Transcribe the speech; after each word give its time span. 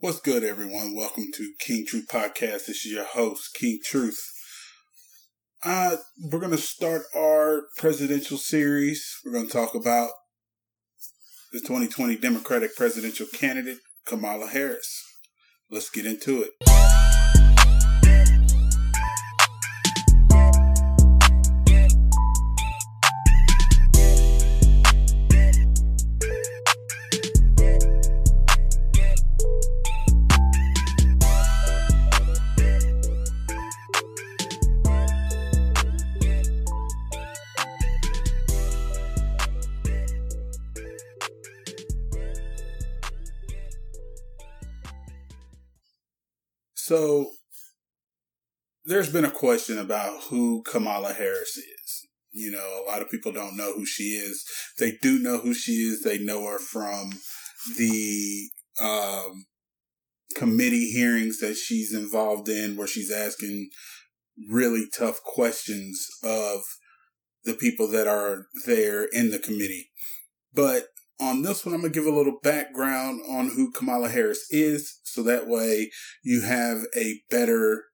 What's 0.00 0.20
good, 0.20 0.44
everyone? 0.44 0.94
Welcome 0.94 1.24
to 1.34 1.54
King 1.58 1.84
Truth 1.84 2.06
Podcast. 2.06 2.66
This 2.66 2.86
is 2.86 2.92
your 2.92 3.04
host, 3.04 3.52
King 3.52 3.80
Truth. 3.82 4.20
Uh, 5.64 5.96
we're 6.22 6.38
going 6.38 6.52
to 6.52 6.56
start 6.56 7.02
our 7.16 7.62
presidential 7.76 8.38
series. 8.38 9.16
We're 9.24 9.32
going 9.32 9.48
to 9.48 9.52
talk 9.52 9.74
about 9.74 10.10
the 11.52 11.58
2020 11.58 12.16
Democratic 12.18 12.76
presidential 12.76 13.26
candidate, 13.34 13.78
Kamala 14.06 14.46
Harris. 14.46 15.02
Let's 15.68 15.90
get 15.90 16.06
into 16.06 16.44
it. 16.44 16.97
There's 49.08 49.22
been 49.22 49.30
a 49.30 49.34
question 49.34 49.78
about 49.78 50.24
who 50.24 50.62
Kamala 50.64 51.14
Harris 51.14 51.56
is. 51.56 52.06
You 52.30 52.50
know, 52.50 52.82
a 52.82 52.86
lot 52.86 53.00
of 53.00 53.10
people 53.10 53.32
don't 53.32 53.56
know 53.56 53.72
who 53.72 53.86
she 53.86 54.02
is. 54.02 54.44
They 54.78 54.98
do 55.00 55.18
know 55.18 55.38
who 55.38 55.54
she 55.54 55.72
is. 55.72 56.02
They 56.02 56.18
know 56.18 56.44
her 56.44 56.58
from 56.58 57.12
the 57.78 58.50
um, 58.78 59.46
committee 60.36 60.90
hearings 60.90 61.38
that 61.38 61.56
she's 61.56 61.94
involved 61.94 62.50
in, 62.50 62.76
where 62.76 62.86
she's 62.86 63.10
asking 63.10 63.70
really 64.50 64.84
tough 64.94 65.22
questions 65.22 66.06
of 66.22 66.60
the 67.44 67.54
people 67.54 67.88
that 67.88 68.06
are 68.06 68.44
there 68.66 69.04
in 69.04 69.30
the 69.30 69.38
committee. 69.38 69.88
But 70.52 70.88
on 71.18 71.40
this 71.40 71.64
one, 71.64 71.74
I'm 71.74 71.80
going 71.80 71.94
to 71.94 71.98
give 71.98 72.06
a 72.06 72.14
little 72.14 72.38
background 72.42 73.22
on 73.26 73.48
who 73.48 73.72
Kamala 73.72 74.10
Harris 74.10 74.46
is, 74.50 75.00
so 75.02 75.22
that 75.22 75.48
way 75.48 75.90
you 76.22 76.42
have 76.42 76.82
a 76.94 77.20
better 77.30 77.84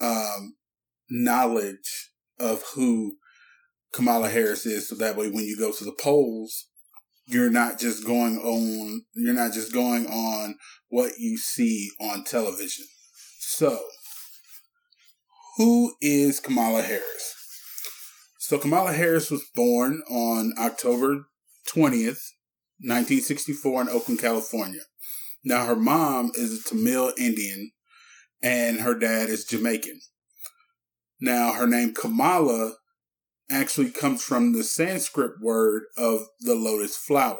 um, 0.00 0.56
knowledge 1.08 2.10
of 2.38 2.62
who 2.74 3.16
Kamala 3.92 4.28
Harris 4.28 4.66
is. 4.66 4.88
So 4.88 4.96
that 4.96 5.16
way, 5.16 5.30
when 5.30 5.44
you 5.44 5.56
go 5.56 5.72
to 5.72 5.84
the 5.84 5.96
polls, 6.00 6.66
you're 7.26 7.50
not 7.50 7.78
just 7.78 8.04
going 8.04 8.38
on, 8.38 9.02
you're 9.14 9.34
not 9.34 9.52
just 9.52 9.72
going 9.72 10.06
on 10.06 10.56
what 10.88 11.12
you 11.18 11.38
see 11.38 11.90
on 12.00 12.24
television. 12.24 12.84
So, 13.38 13.78
who 15.56 15.94
is 16.00 16.40
Kamala 16.40 16.82
Harris? 16.82 17.34
So, 18.38 18.58
Kamala 18.58 18.92
Harris 18.92 19.30
was 19.30 19.44
born 19.54 20.02
on 20.10 20.52
October 20.58 21.26
20th, 21.68 22.20
1964 22.80 23.82
in 23.82 23.88
Oakland, 23.88 24.20
California. 24.20 24.82
Now, 25.44 25.66
her 25.66 25.76
mom 25.76 26.32
is 26.34 26.60
a 26.60 26.68
Tamil 26.68 27.12
Indian 27.16 27.70
and 28.44 28.80
her 28.80 28.94
dad 28.94 29.30
is 29.30 29.46
Jamaican. 29.46 30.00
Now, 31.18 31.54
her 31.54 31.66
name 31.66 31.94
Kamala 31.94 32.74
actually 33.50 33.90
comes 33.90 34.22
from 34.22 34.52
the 34.52 34.62
Sanskrit 34.62 35.40
word 35.40 35.84
of 35.96 36.26
the 36.40 36.54
lotus 36.54 36.94
flower. 36.94 37.38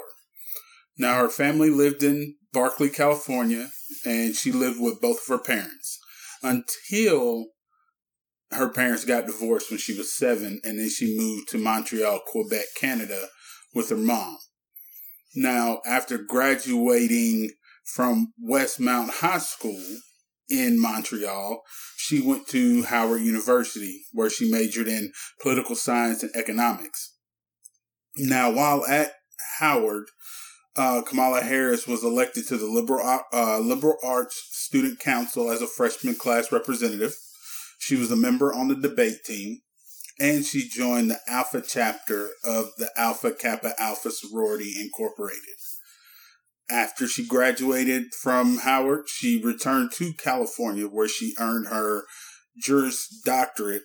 Now, 0.96 1.18
her 1.18 1.28
family 1.28 1.68
lived 1.68 2.02
in 2.02 2.36
Berkeley, 2.52 2.88
California, 2.88 3.68
and 4.06 4.34
she 4.34 4.50
lived 4.50 4.80
with 4.80 5.02
both 5.02 5.18
of 5.18 5.28
her 5.28 5.42
parents 5.42 5.98
until 6.42 7.48
her 8.50 8.70
parents 8.70 9.04
got 9.04 9.26
divorced 9.26 9.70
when 9.70 9.78
she 9.78 9.96
was 9.96 10.14
seven, 10.14 10.60
and 10.64 10.78
then 10.78 10.88
she 10.88 11.18
moved 11.18 11.48
to 11.48 11.58
Montreal, 11.58 12.20
Quebec, 12.26 12.64
Canada 12.80 13.26
with 13.74 13.90
her 13.90 13.96
mom. 13.96 14.38
Now, 15.34 15.82
after 15.84 16.16
graduating 16.16 17.50
from 17.84 18.32
Westmount 18.42 19.10
High 19.10 19.38
School 19.38 19.98
in 20.48 20.80
Montreal, 20.80 21.62
she 21.96 22.20
went 22.20 22.46
to 22.48 22.82
Howard 22.84 23.22
University, 23.22 24.02
where 24.12 24.30
she 24.30 24.50
majored 24.50 24.88
in 24.88 25.12
political 25.40 25.74
science 25.74 26.22
and 26.22 26.32
economics. 26.36 27.16
Now, 28.16 28.50
while 28.50 28.84
at 28.86 29.12
Howard, 29.58 30.06
uh, 30.76 31.02
Kamala 31.02 31.40
Harris 31.40 31.86
was 31.86 32.02
elected 32.04 32.46
to 32.48 32.56
the 32.56 32.66
Liberal 32.66 33.20
uh, 33.32 33.58
Liberal 33.58 33.96
Arts 34.02 34.48
Student 34.50 34.98
Council 34.98 35.50
as 35.50 35.62
a 35.62 35.66
freshman 35.66 36.16
class 36.16 36.50
representative. 36.50 37.16
She 37.78 37.96
was 37.96 38.10
a 38.10 38.16
member 38.16 38.52
on 38.52 38.68
the 38.68 38.74
debate 38.74 39.24
team, 39.24 39.60
and 40.18 40.44
she 40.44 40.68
joined 40.68 41.10
the 41.10 41.20
Alpha 41.28 41.62
chapter 41.66 42.30
of 42.44 42.70
the 42.78 42.90
Alpha 42.96 43.32
Kappa 43.32 43.74
Alpha 43.78 44.10
Sorority 44.10 44.74
Incorporated. 44.80 45.40
After 46.70 47.06
she 47.06 47.26
graduated 47.26 48.14
from 48.14 48.58
Howard, 48.58 49.08
she 49.08 49.42
returned 49.42 49.92
to 49.92 50.14
California 50.14 50.86
where 50.86 51.08
she 51.08 51.34
earned 51.38 51.68
her 51.68 52.04
Juris 52.58 53.08
Doctorate 53.24 53.82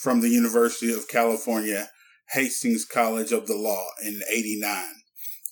from 0.00 0.20
the 0.20 0.28
University 0.28 0.92
of 0.92 1.08
California 1.08 1.88
Hastings 2.30 2.84
College 2.84 3.32
of 3.32 3.46
the 3.46 3.56
Law 3.56 3.84
in 4.04 4.20
89. 4.30 4.84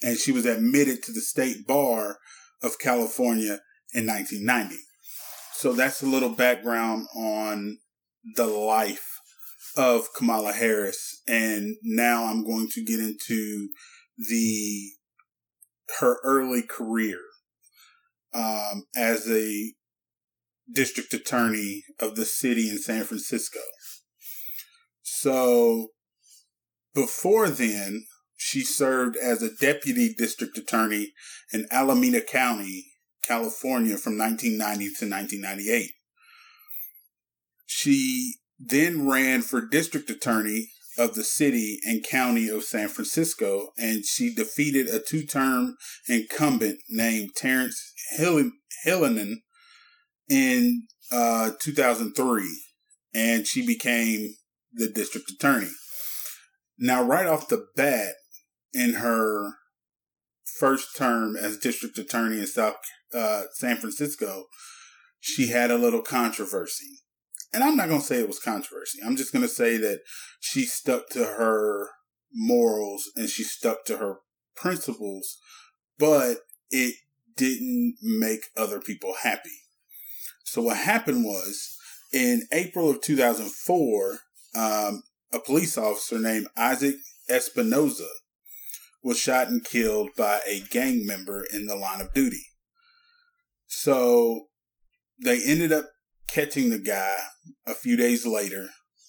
And 0.03 0.19
she 0.19 0.31
was 0.31 0.47
admitted 0.47 1.03
to 1.03 1.12
the 1.12 1.21
State 1.21 1.66
Bar 1.66 2.19
of 2.62 2.78
California 2.78 3.60
in 3.93 4.06
1990. 4.06 4.77
So 5.55 5.72
that's 5.72 6.03
a 6.03 6.06
little 6.06 6.31
background 6.31 7.09
on 7.16 7.78
the 8.37 8.47
life 8.47 9.19
of 9.77 10.12
Kamala 10.15 10.53
Harris. 10.53 11.22
And 11.27 11.77
now 11.83 12.25
I'm 12.25 12.45
going 12.45 12.69
to 12.75 12.84
get 12.84 13.00
into 13.00 13.69
the 14.16 14.93
her 16.00 16.19
early 16.25 16.62
career 16.62 17.19
um, 18.34 18.84
as 18.97 19.28
a 19.31 19.72
district 20.72 21.15
attorney 21.15 21.84
of 22.00 22.15
the 22.15 22.25
city 22.25 22.69
in 22.69 22.78
San 22.78 23.04
Francisco. 23.04 23.60
So 25.03 25.88
before 26.94 27.48
then, 27.48 28.04
she 28.37 28.60
served 28.60 29.16
as 29.16 29.43
a 29.43 29.54
deputy 29.54 30.15
district 30.16 30.56
attorney 30.56 31.12
in 31.53 31.66
Alameda 31.71 32.21
County, 32.21 32.87
California 33.22 33.97
from 33.97 34.16
1990 34.16 34.84
to 34.84 35.10
1998. 35.10 35.91
She 37.66 38.34
then 38.59 39.09
ran 39.09 39.43
for 39.43 39.60
district 39.60 40.09
attorney 40.10 40.71
of 40.98 41.14
the 41.14 41.25
city 41.25 41.78
and 41.84 42.04
county 42.04 42.48
of 42.48 42.64
San 42.64 42.88
Francisco, 42.88 43.69
and 43.78 44.04
she 44.04 44.34
defeated 44.34 44.88
a 44.88 45.00
two 45.00 45.25
term 45.25 45.76
incumbent 46.09 46.81
named 46.91 47.31
Terrence 47.36 47.92
Hallinan 48.19 49.36
in 50.28 50.82
uh, 51.12 51.53
2003, 51.60 52.60
and 53.14 53.47
she 53.47 53.64
became 53.64 54.34
the 54.72 54.88
district 54.88 55.31
attorney. 55.31 55.70
Now, 56.78 57.03
right 57.03 57.26
off 57.26 57.48
the 57.48 57.66
bat, 57.76 58.15
in 58.72 58.94
her 58.94 59.54
first 60.59 60.97
term 60.97 61.36
as 61.36 61.56
district 61.59 61.98
attorney 61.98 62.38
in 62.38 62.47
South 62.47 62.76
uh, 63.15 63.44
San 63.54 63.76
Francisco, 63.76 64.44
she 65.20 65.48
had 65.48 65.70
a 65.70 65.78
little 65.78 66.03
controversy 66.03 67.00
and 67.53 67.64
I'm 67.64 67.76
not 67.76 67.88
going 67.88 68.00
to 68.00 68.06
say 68.06 68.20
it 68.20 68.28
was 68.28 68.38
controversy. 68.38 68.98
I'm 69.04 69.16
just 69.16 69.32
going 69.32 69.42
to 69.42 69.48
say 69.48 69.76
that 69.78 70.00
she 70.41 70.64
stuck 70.64 71.09
to 71.10 71.25
her 71.25 71.88
morals 72.32 73.10
and 73.16 73.28
she 73.28 73.42
stuck 73.42 73.84
to 73.86 73.98
her 73.98 74.19
principles, 74.54 75.38
but 75.98 76.38
it 76.70 76.94
didn't 77.36 77.97
make 78.03 78.41
other 78.56 78.80
people 78.80 79.15
happy. 79.22 79.62
So 80.45 80.62
what 80.62 80.77
happened 80.77 81.24
was 81.24 81.77
in 82.12 82.42
April 82.53 82.91
of 82.91 83.00
2004, 83.00 84.18
um, 84.56 85.03
a 85.33 85.39
police 85.39 85.78
officer 85.78 86.18
named 86.18 86.48
Isaac 86.56 86.97
Espinoza 87.30 88.09
was 89.03 89.18
shot 89.18 89.48
and 89.48 89.65
killed 89.65 90.10
by 90.16 90.41
a 90.47 90.60
gang 90.71 91.06
member 91.06 91.45
in 91.53 91.66
the 91.66 91.77
line 91.77 92.00
of 92.00 92.12
duty. 92.12 92.45
So 93.66 94.47
they 95.22 95.42
ended 95.45 95.72
up 95.72 95.86
catching 96.28 96.71
the 96.71 96.78
guy 96.78 97.16
a 97.66 97.75
few 97.75 97.97
days 97.97 98.27
later, 98.27 98.69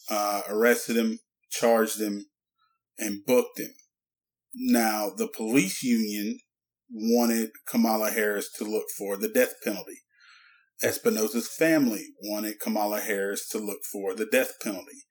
uh, 0.10 0.42
arrested 0.48 0.98
him, 0.98 1.19
charged 1.51 2.00
him, 2.00 2.25
and 2.98 3.25
booked 3.25 3.60
him. 3.60 3.74
Now, 4.54 5.12
the 5.16 5.27
police 5.27 5.83
union 5.83 6.39
wanted 6.92 7.51
Kamala 7.68 8.12
Harris 8.12 8.51
to 8.57 8.63
look 8.63 8.86
for 8.98 9.16
the 9.18 9.30
death 9.30 9.54
penalty. 9.63 10.01
Espinoza's 10.83 11.48
family 11.48 12.07
wanted 12.24 12.60
Kamala 12.60 13.01
Harris 13.01 13.48
to 13.50 13.60
look 13.60 13.80
for 13.92 14.15
the 14.15 14.25
death 14.25 14.54
penalty. 14.63 15.04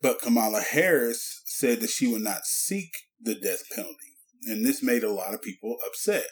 But 0.00 0.20
Kamala 0.20 0.60
Harris 0.60 1.42
said 1.46 1.80
that 1.80 1.90
she 1.90 2.12
would 2.12 2.22
not 2.22 2.44
seek 2.44 2.90
the 3.20 3.36
death 3.36 3.62
penalty. 3.74 4.18
And 4.44 4.66
this 4.66 4.82
made 4.82 5.04
a 5.04 5.12
lot 5.12 5.34
of 5.34 5.42
people 5.42 5.76
upset. 5.86 6.26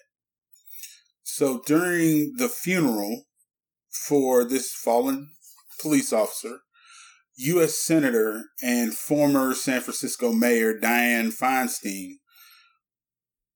So 1.23 1.63
during 1.65 2.35
the 2.37 2.49
funeral 2.49 3.27
for 3.91 4.45
this 4.45 4.73
fallen 4.73 5.29
police 5.81 6.13
officer, 6.13 6.59
U.S. 7.37 7.79
Senator 7.79 8.45
and 8.63 8.95
former 8.95 9.55
San 9.55 9.81
Francisco 9.81 10.33
Mayor 10.33 10.79
Dianne 10.79 11.33
Feinstein 11.33 12.17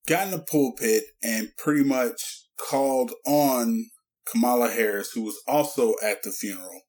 got 0.07 0.27
in 0.27 0.31
the 0.33 0.39
pulpit 0.39 1.05
and 1.23 1.51
pretty 1.59 1.85
much 1.85 2.21
called 2.59 3.13
on 3.27 3.87
Kamala 4.31 4.71
Harris, 4.71 5.13
who 5.13 5.23
was 5.23 5.41
also 5.47 5.95
at 6.03 6.23
the 6.23 6.31
funeral, 6.31 6.83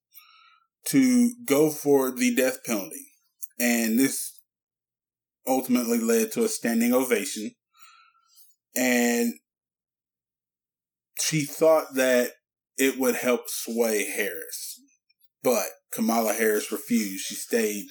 to 0.87 1.31
go 1.45 1.69
for 1.69 2.11
the 2.11 2.33
death 2.33 2.63
penalty. 2.65 3.07
And 3.59 3.99
this 3.99 4.41
ultimately 5.47 5.99
led 5.99 6.31
to 6.33 6.43
a 6.43 6.49
standing 6.49 6.93
ovation. 6.93 7.51
And 8.75 9.33
she 11.19 11.43
thought 11.43 11.95
that 11.95 12.31
it 12.77 12.97
would 12.97 13.15
help 13.15 13.49
sway 13.49 14.05
Harris. 14.05 14.81
But 15.43 15.67
Kamala 15.91 16.33
Harris 16.33 16.71
refused. 16.71 17.25
She 17.25 17.35
stayed 17.35 17.87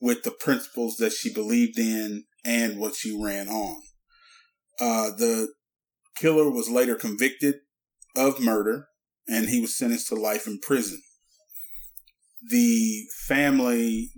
with 0.00 0.22
the 0.22 0.30
principles 0.30 0.96
that 0.96 1.12
she 1.12 1.32
believed 1.32 1.78
in 1.78 2.24
and 2.44 2.78
what 2.78 2.94
she 2.94 3.16
ran 3.16 3.48
on. 3.48 3.76
Uh, 4.80 5.10
the 5.10 5.48
killer 6.16 6.50
was 6.50 6.68
later 6.68 6.94
convicted 6.94 7.56
of 8.16 8.40
murder 8.40 8.88
and 9.28 9.48
he 9.48 9.60
was 9.60 9.76
sentenced 9.76 10.08
to 10.08 10.14
life 10.14 10.46
in 10.46 10.58
prison. 10.58 11.00
The 12.48 13.04
family 13.26 14.10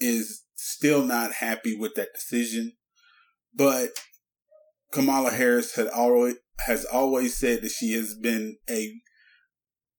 is 0.00 0.42
still 0.56 1.04
not 1.04 1.34
happy 1.34 1.76
with 1.76 1.94
that 1.94 2.12
decision, 2.12 2.72
but 3.54 3.90
Kamala 4.92 5.30
Harris 5.30 5.76
had 5.76 5.86
always 5.88 6.36
has 6.66 6.84
always 6.84 7.38
said 7.38 7.62
that 7.62 7.70
she 7.70 7.92
has 7.92 8.14
been 8.14 8.56
a 8.68 8.92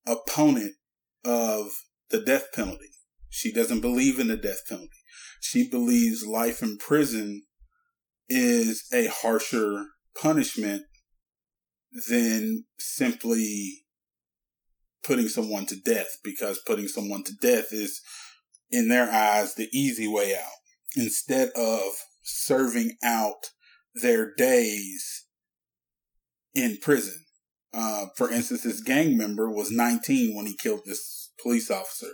opponent 0.08 0.74
of 1.26 1.68
the 2.10 2.22
death 2.22 2.48
penalty. 2.54 2.90
She 3.30 3.52
doesn't 3.52 3.82
believe 3.82 4.20
in 4.20 4.28
the 4.28 4.38
death 4.38 4.62
penalty. 4.68 4.90
She 5.40 5.70
believes 5.70 6.26
life 6.26 6.62
in 6.62 6.78
prison 6.78 7.44
is 8.30 8.86
a 8.94 9.08
harsher 9.08 9.86
punishment 10.20 10.84
than 12.10 12.66
simply 12.80 13.84
putting 15.04 15.28
someone 15.28 15.66
to 15.66 15.76
death 15.76 16.18
because 16.24 16.62
putting 16.66 16.88
someone 16.88 17.24
to 17.24 17.34
death 17.42 17.72
is 17.72 18.02
in 18.70 18.88
their 18.88 19.12
eyes 19.12 19.56
the 19.56 19.68
easy 19.74 20.08
way 20.08 20.36
out 20.36 20.62
instead 20.96 21.50
of 21.56 21.92
serving 22.24 22.98
out 23.04 23.52
their 23.96 24.34
days 24.36 25.26
in 26.54 26.78
prison. 26.82 27.26
Uh, 27.74 28.08
for 28.16 28.32
instance, 28.32 28.64
this 28.64 28.82
gang 28.82 29.18
member 29.18 29.50
was 29.50 29.72
19 29.72 30.36
when 30.36 30.46
he 30.46 30.58
killed 30.58 30.82
this 30.86 31.32
police 31.42 31.72
officer. 31.72 32.12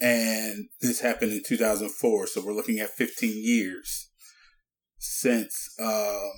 And 0.00 0.68
this 0.80 1.00
happened 1.00 1.32
in 1.32 1.42
2004. 1.46 2.26
So 2.26 2.44
we're 2.44 2.52
looking 2.52 2.78
at 2.78 2.90
15 2.90 3.32
years 3.34 4.10
since 4.98 5.68
uh, 5.82 6.28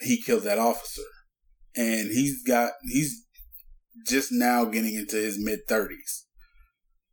he 0.00 0.20
killed 0.20 0.42
that 0.42 0.58
officer. 0.58 1.02
And 1.76 2.10
he's 2.10 2.42
got, 2.42 2.72
he's 2.82 3.24
just 4.06 4.30
now 4.32 4.64
getting 4.64 4.94
into 4.94 5.16
his 5.16 5.42
mid 5.42 5.60
30s. 5.68 6.24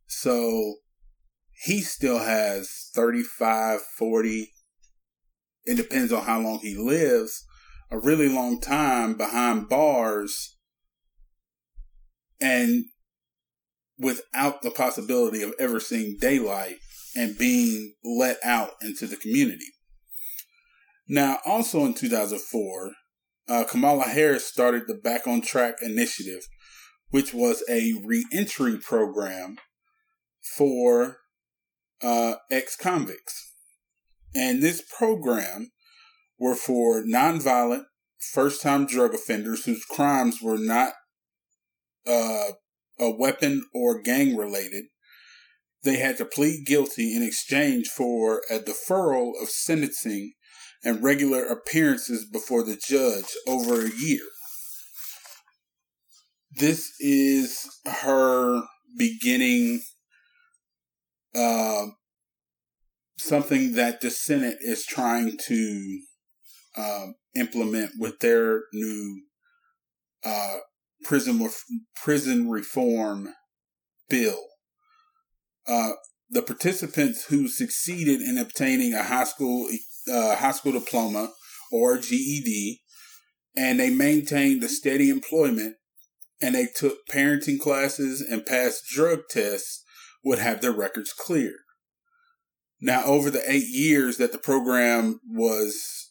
So 0.06 0.76
he 1.64 1.80
still 1.80 2.18
has 2.18 2.90
35, 2.94 3.80
40. 3.98 4.50
It 5.64 5.76
depends 5.76 6.12
on 6.12 6.24
how 6.24 6.40
long 6.40 6.58
he 6.58 6.74
lives 6.74 7.46
a 7.90 7.98
really 7.98 8.28
long 8.28 8.60
time 8.60 9.16
behind 9.16 9.68
bars 9.68 10.56
and 12.40 12.84
without 13.98 14.62
the 14.62 14.70
possibility 14.70 15.42
of 15.42 15.52
ever 15.58 15.78
seeing 15.78 16.16
daylight 16.20 16.76
and 17.16 17.36
being 17.36 17.94
let 18.04 18.38
out 18.44 18.72
into 18.80 19.06
the 19.06 19.16
community. 19.16 19.66
Now, 21.08 21.38
also 21.44 21.84
in 21.84 21.94
2004, 21.94 22.92
uh, 23.48 23.64
Kamala 23.64 24.04
Harris 24.04 24.46
started 24.46 24.84
the 24.86 24.94
Back 24.94 25.26
on 25.26 25.40
Track 25.40 25.78
initiative, 25.82 26.46
which 27.08 27.34
was 27.34 27.64
a 27.68 27.94
reentry 28.04 28.78
program 28.78 29.56
for 30.56 31.16
uh, 32.02 32.34
ex 32.50 32.76
convicts. 32.76 33.52
And 34.34 34.62
this 34.62 34.82
program 34.96 35.72
were 36.40 36.56
for 36.56 37.04
nonviolent, 37.04 37.84
first 38.32 38.62
time 38.62 38.86
drug 38.86 39.14
offenders 39.14 39.66
whose 39.66 39.84
crimes 39.84 40.40
were 40.42 40.58
not 40.58 40.94
uh, 42.06 42.52
a 42.98 43.10
weapon 43.10 43.66
or 43.74 44.00
gang 44.00 44.36
related. 44.36 44.86
They 45.84 45.96
had 45.96 46.16
to 46.18 46.24
plead 46.24 46.66
guilty 46.66 47.14
in 47.14 47.22
exchange 47.22 47.88
for 47.88 48.42
a 48.50 48.58
deferral 48.58 49.32
of 49.40 49.48
sentencing 49.48 50.32
and 50.82 51.02
regular 51.02 51.44
appearances 51.44 52.24
before 52.24 52.64
the 52.64 52.80
judge 52.88 53.36
over 53.46 53.84
a 53.84 53.90
year. 53.90 54.24
This 56.58 56.90
is 56.98 57.66
her 57.86 58.62
beginning 58.98 59.82
uh, 61.34 61.86
something 63.18 63.74
that 63.74 64.00
the 64.00 64.10
Senate 64.10 64.58
is 64.60 64.84
trying 64.84 65.38
to 65.46 66.00
um, 66.76 67.14
implement 67.34 67.92
with 67.98 68.20
their 68.20 68.62
new 68.72 69.22
uh, 70.24 70.56
prison 71.04 71.48
prison 72.02 72.50
reform 72.50 73.28
bill. 74.08 74.40
Uh, 75.66 75.92
the 76.28 76.42
participants 76.42 77.24
who 77.26 77.48
succeeded 77.48 78.20
in 78.20 78.38
obtaining 78.38 78.94
a 78.94 79.02
high 79.02 79.24
school 79.24 79.68
uh, 80.12 80.36
high 80.36 80.52
school 80.52 80.72
diploma 80.72 81.32
or 81.72 81.98
GED, 81.98 82.80
and 83.56 83.78
they 83.78 83.90
maintained 83.90 84.62
a 84.62 84.68
steady 84.68 85.10
employment, 85.10 85.76
and 86.42 86.54
they 86.54 86.66
took 86.66 86.98
parenting 87.10 87.58
classes 87.58 88.20
and 88.20 88.46
passed 88.46 88.84
drug 88.88 89.20
tests, 89.30 89.84
would 90.24 90.38
have 90.38 90.60
their 90.60 90.72
records 90.72 91.12
cleared. 91.12 91.60
Now, 92.80 93.04
over 93.04 93.30
the 93.30 93.42
eight 93.50 93.68
years 93.68 94.16
that 94.16 94.32
the 94.32 94.38
program 94.38 95.20
was 95.28 96.09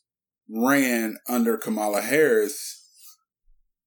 ran 0.49 1.17
under 1.27 1.57
Kamala 1.57 2.01
Harris, 2.01 2.79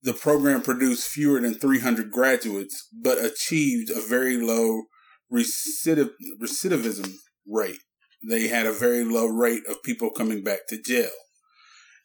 the 0.03 0.13
program 0.13 0.63
produced 0.63 1.09
fewer 1.09 1.41
than 1.41 1.55
300 1.55 2.11
graduates, 2.11 2.89
but 2.93 3.25
achieved 3.25 3.91
a 3.91 4.01
very 4.01 4.37
low 4.37 4.85
recidiv- 5.33 6.11
recidivism 6.41 7.15
rate. 7.47 7.81
They 8.29 8.49
had 8.49 8.67
a 8.67 8.73
very 8.73 9.05
low 9.05 9.27
rate 9.27 9.63
of 9.69 9.83
people 9.83 10.11
coming 10.11 10.43
back 10.43 10.67
to 10.69 10.81
jail. 10.81 11.11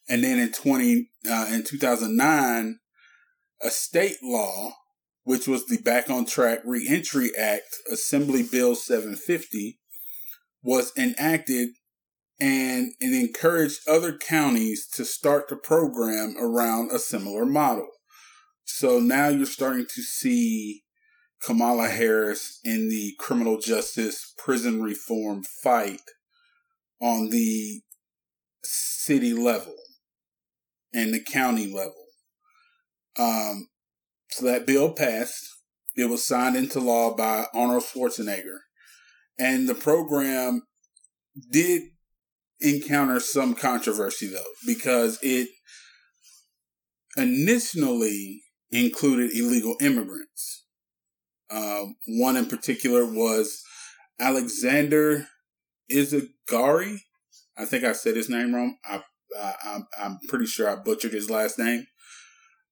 And 0.10 0.24
then 0.24 0.40
in 0.40 0.52
20, 0.52 1.10
uh, 1.30 1.48
in 1.52 1.64
2009, 1.64 2.80
a 3.62 3.70
state 3.70 4.18
law, 4.24 4.74
which 5.24 5.48
was 5.48 5.66
the 5.66 5.78
Back 5.80 6.10
on 6.10 6.26
Track 6.26 6.60
Reentry 6.64 7.32
Act, 7.38 7.76
Assembly 7.92 8.44
Bill 8.50 8.76
750, 8.76 9.80
was 10.64 10.92
enacted 10.98 11.70
and 12.40 12.94
it 13.00 13.14
encouraged 13.14 13.88
other 13.88 14.16
counties 14.16 14.88
to 14.94 15.04
start 15.06 15.48
the 15.48 15.56
program 15.56 16.36
around 16.40 16.92
a 16.92 17.00
similar 17.00 17.46
model. 17.46 17.88
So 18.64 19.00
now 19.00 19.30
you're 19.30 19.46
starting 19.46 19.86
to 19.96 20.02
see 20.02 20.84
Kamala 21.44 21.88
Harris 21.88 22.60
in 22.64 22.90
the 22.90 23.14
criminal 23.20 23.60
justice 23.60 24.34
prison 24.38 24.84
reform 24.84 25.44
fight 25.64 26.02
on 27.02 27.30
the 27.30 27.82
city 28.64 29.34
level 29.34 29.76
and 30.94 31.14
the 31.14 31.24
county 31.24 31.72
level. 31.72 32.06
Um, 33.18 33.68
so 34.30 34.46
that 34.46 34.68
bill 34.68 34.92
passed. 34.92 35.48
It 35.96 36.10
was 36.10 36.26
signed 36.26 36.56
into 36.56 36.80
law 36.80 37.16
by 37.16 37.46
Arnold 37.54 37.84
Schwarzenegger. 37.84 38.60
And 39.40 39.68
the 39.68 39.76
program 39.76 40.64
did 41.52 41.84
encounter 42.60 43.20
some 43.20 43.54
controversy 43.54 44.28
though, 44.28 44.54
because 44.66 45.20
it 45.22 45.50
initially 47.16 48.42
included 48.72 49.32
illegal 49.32 49.76
immigrants. 49.82 50.66
Um, 51.50 51.96
one 52.06 52.36
in 52.36 52.46
particular 52.46 53.06
was 53.06 53.64
Alexander 54.20 55.28
Izaguirre. 55.92 57.00
I 57.58 57.66
think 57.66 57.84
I 57.84 57.94
said 57.94 58.16
his 58.16 58.30
name 58.30 58.54
wrong. 58.54 58.78
I, 58.86 59.02
I, 59.40 59.80
I'm 60.00 60.20
pretty 60.28 60.46
sure 60.46 60.70
I 60.70 60.76
butchered 60.76 61.14
his 61.14 61.30
last 61.30 61.58
name. 61.58 61.86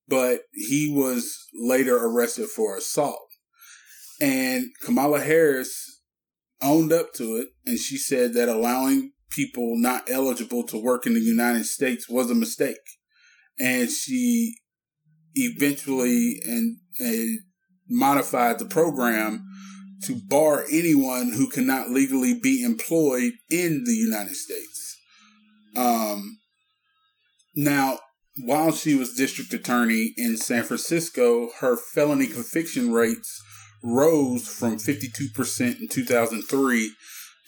But 0.08 0.42
he 0.54 0.92
was 0.94 1.36
later 1.54 1.98
arrested 1.98 2.48
for 2.50 2.78
assault. 2.78 3.28
And 4.22 4.68
Kamala 4.84 5.22
Harris 5.22 6.02
owned 6.62 6.94
up 6.94 7.14
to 7.14 7.38
it, 7.38 7.50
and 7.66 7.80
she 7.80 7.98
said 7.98 8.34
that 8.34 8.48
allowing 8.48 9.12
people 9.30 9.78
not 9.78 10.10
eligible 10.10 10.64
to 10.64 10.82
work 10.82 11.06
in 11.06 11.14
the 11.14 11.20
United 11.20 11.66
States 11.66 12.08
was 12.10 12.30
a 12.30 12.36
mistake. 12.36 12.78
and 13.60 13.90
she 13.90 14.56
eventually 15.34 16.40
and, 16.46 16.78
and 17.00 17.40
modified 17.90 18.60
the 18.60 18.66
program 18.66 19.46
to 20.04 20.16
bar 20.16 20.66
anyone 20.72 21.32
who 21.34 21.50
cannot 21.50 21.90
legally 21.90 22.40
be 22.40 22.64
employed 22.64 23.34
in 23.50 23.84
the 23.86 23.94
United 23.94 24.36
States. 24.36 24.98
Um, 25.76 26.40
now, 27.56 28.00
while 28.44 28.72
she 28.72 28.96
was 28.96 29.14
district 29.14 29.54
attorney 29.54 30.14
in 30.18 30.38
San 30.38 30.64
Francisco, 30.64 31.50
her 31.60 31.78
felony 31.78 32.28
conviction 32.28 32.92
rates 32.92 33.42
rose 33.84 34.48
from 34.48 34.78
52% 34.78 35.80
in 35.80 35.88
2003 35.88 36.92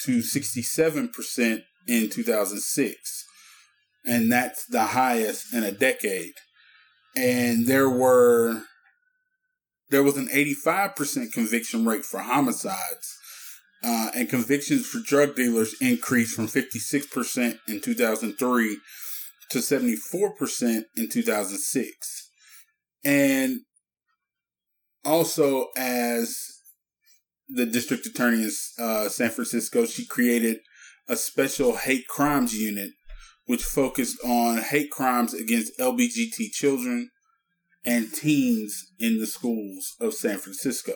to 0.01 0.19
67% 0.19 1.63
in 1.87 2.09
2006. 2.09 3.25
And 4.05 4.31
that's 4.31 4.65
the 4.65 4.83
highest 4.83 5.53
in 5.53 5.63
a 5.63 5.71
decade. 5.71 6.33
And 7.15 7.67
there 7.67 7.89
were 7.89 8.63
there 9.89 10.03
was 10.03 10.17
an 10.17 10.27
85% 10.27 11.31
conviction 11.31 11.85
rate 11.85 12.03
for 12.03 12.19
homicides. 12.19 13.17
Uh, 13.83 14.09
and 14.15 14.27
convictions 14.27 14.87
for 14.87 14.99
drug 14.99 15.35
dealers 15.35 15.75
increased 15.79 16.35
from 16.35 16.47
56% 16.47 17.59
in 17.67 17.79
2003 17.79 18.77
to 19.51 19.59
74% 19.59 20.83
in 20.95 21.09
2006. 21.09 22.29
And 23.05 23.61
also, 25.05 25.67
as 25.77 26.56
the 27.49 27.65
district 27.65 28.05
attorney 28.05 28.43
in 28.43 28.51
uh, 28.79 29.09
San 29.09 29.29
Francisco, 29.29 29.85
she 29.85 30.05
created 30.05 30.57
a 31.07 31.15
special 31.15 31.77
hate 31.77 32.07
crimes 32.07 32.53
unit 32.53 32.91
which 33.45 33.63
focused 33.63 34.17
on 34.25 34.57
hate 34.57 34.91
crimes 34.91 35.33
against 35.33 35.79
LBGT 35.79 36.51
children 36.51 37.09
and 37.85 38.13
teens 38.13 38.91
in 38.99 39.19
the 39.19 39.25
schools 39.25 39.95
of 40.01 40.13
San 40.13 40.37
Francisco. 40.37 40.93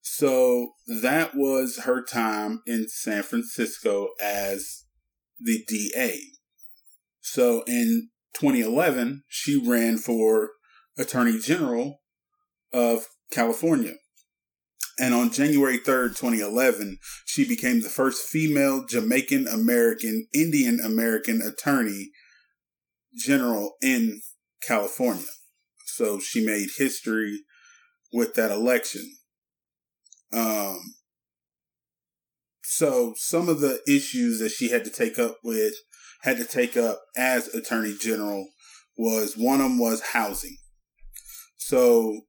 So 0.00 0.74
that 0.86 1.34
was 1.34 1.80
her 1.84 2.02
time 2.02 2.62
in 2.64 2.86
San 2.88 3.24
Francisco 3.24 4.10
as 4.22 4.84
the 5.38 5.64
DA. 5.66 6.20
So 7.20 7.64
in 7.66 8.10
2011, 8.34 9.24
she 9.28 9.60
ran 9.68 9.98
for 9.98 10.50
Attorney 10.96 11.40
General 11.40 12.00
of 12.72 13.06
California. 13.32 13.94
And 15.00 15.14
on 15.14 15.30
January 15.30 15.78
3rd, 15.78 16.10
2011, 16.10 16.98
she 17.24 17.48
became 17.48 17.80
the 17.80 17.88
first 17.88 18.28
female 18.28 18.84
Jamaican 18.84 19.48
American 19.48 20.26
Indian 20.34 20.78
American 20.84 21.40
Attorney 21.40 22.10
General 23.16 23.76
in 23.80 24.20
California. 24.62 25.24
So 25.86 26.20
she 26.20 26.44
made 26.44 26.68
history 26.76 27.40
with 28.12 28.34
that 28.34 28.50
election. 28.50 29.10
Um, 30.34 30.78
so 32.62 33.14
some 33.16 33.48
of 33.48 33.60
the 33.60 33.80
issues 33.88 34.38
that 34.40 34.50
she 34.50 34.68
had 34.68 34.84
to 34.84 34.90
take 34.90 35.18
up 35.18 35.38
with 35.42 35.72
had 36.22 36.36
to 36.36 36.44
take 36.44 36.76
up 36.76 37.00
as 37.16 37.48
attorney 37.48 37.96
general 37.98 38.48
was 38.98 39.34
one 39.34 39.62
of 39.62 39.70
them 39.70 39.78
was 39.78 40.02
housing. 40.12 40.58
So 41.56 42.20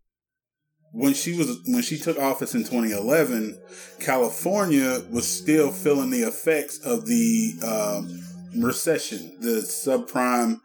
when 0.92 1.14
she 1.14 1.38
was 1.38 1.60
when 1.66 1.82
she 1.82 1.98
took 1.98 2.18
office 2.20 2.54
in 2.54 2.62
2011, 2.62 3.60
California 4.00 5.02
was 5.10 5.28
still 5.28 5.72
feeling 5.72 6.10
the 6.10 6.24
effects 6.24 6.80
of 6.80 7.06
the 7.06 7.54
um, 7.66 8.62
recession, 8.62 9.38
the 9.40 9.62
subprime 9.62 10.60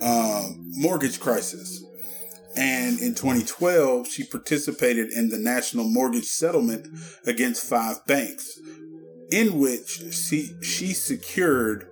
uh, 0.00 0.48
mortgage 0.56 1.20
crisis. 1.20 1.84
And 2.54 3.00
in 3.00 3.14
2012, 3.14 4.08
she 4.08 4.24
participated 4.24 5.10
in 5.10 5.30
the 5.30 5.38
national 5.38 5.88
mortgage 5.88 6.26
settlement 6.26 6.86
against 7.26 7.66
five 7.66 8.04
banks, 8.06 8.58
in 9.30 9.58
which 9.58 10.02
she, 10.12 10.50
she 10.60 10.92
secured 10.92 11.88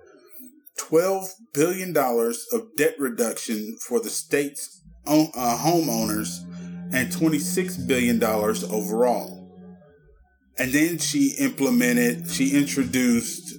$12 0.77 1.29
billion 1.53 1.97
of 1.97 2.75
debt 2.77 2.93
reduction 2.99 3.77
for 3.81 3.99
the 3.99 4.09
state's 4.09 4.83
own, 5.07 5.31
uh, 5.35 5.57
homeowners 5.57 6.45
and 6.93 7.11
$26 7.11 7.87
billion 7.87 8.21
overall. 8.23 9.37
And 10.57 10.71
then 10.71 10.97
she 10.97 11.35
implemented, 11.39 12.29
she 12.29 12.55
introduced 12.55 13.55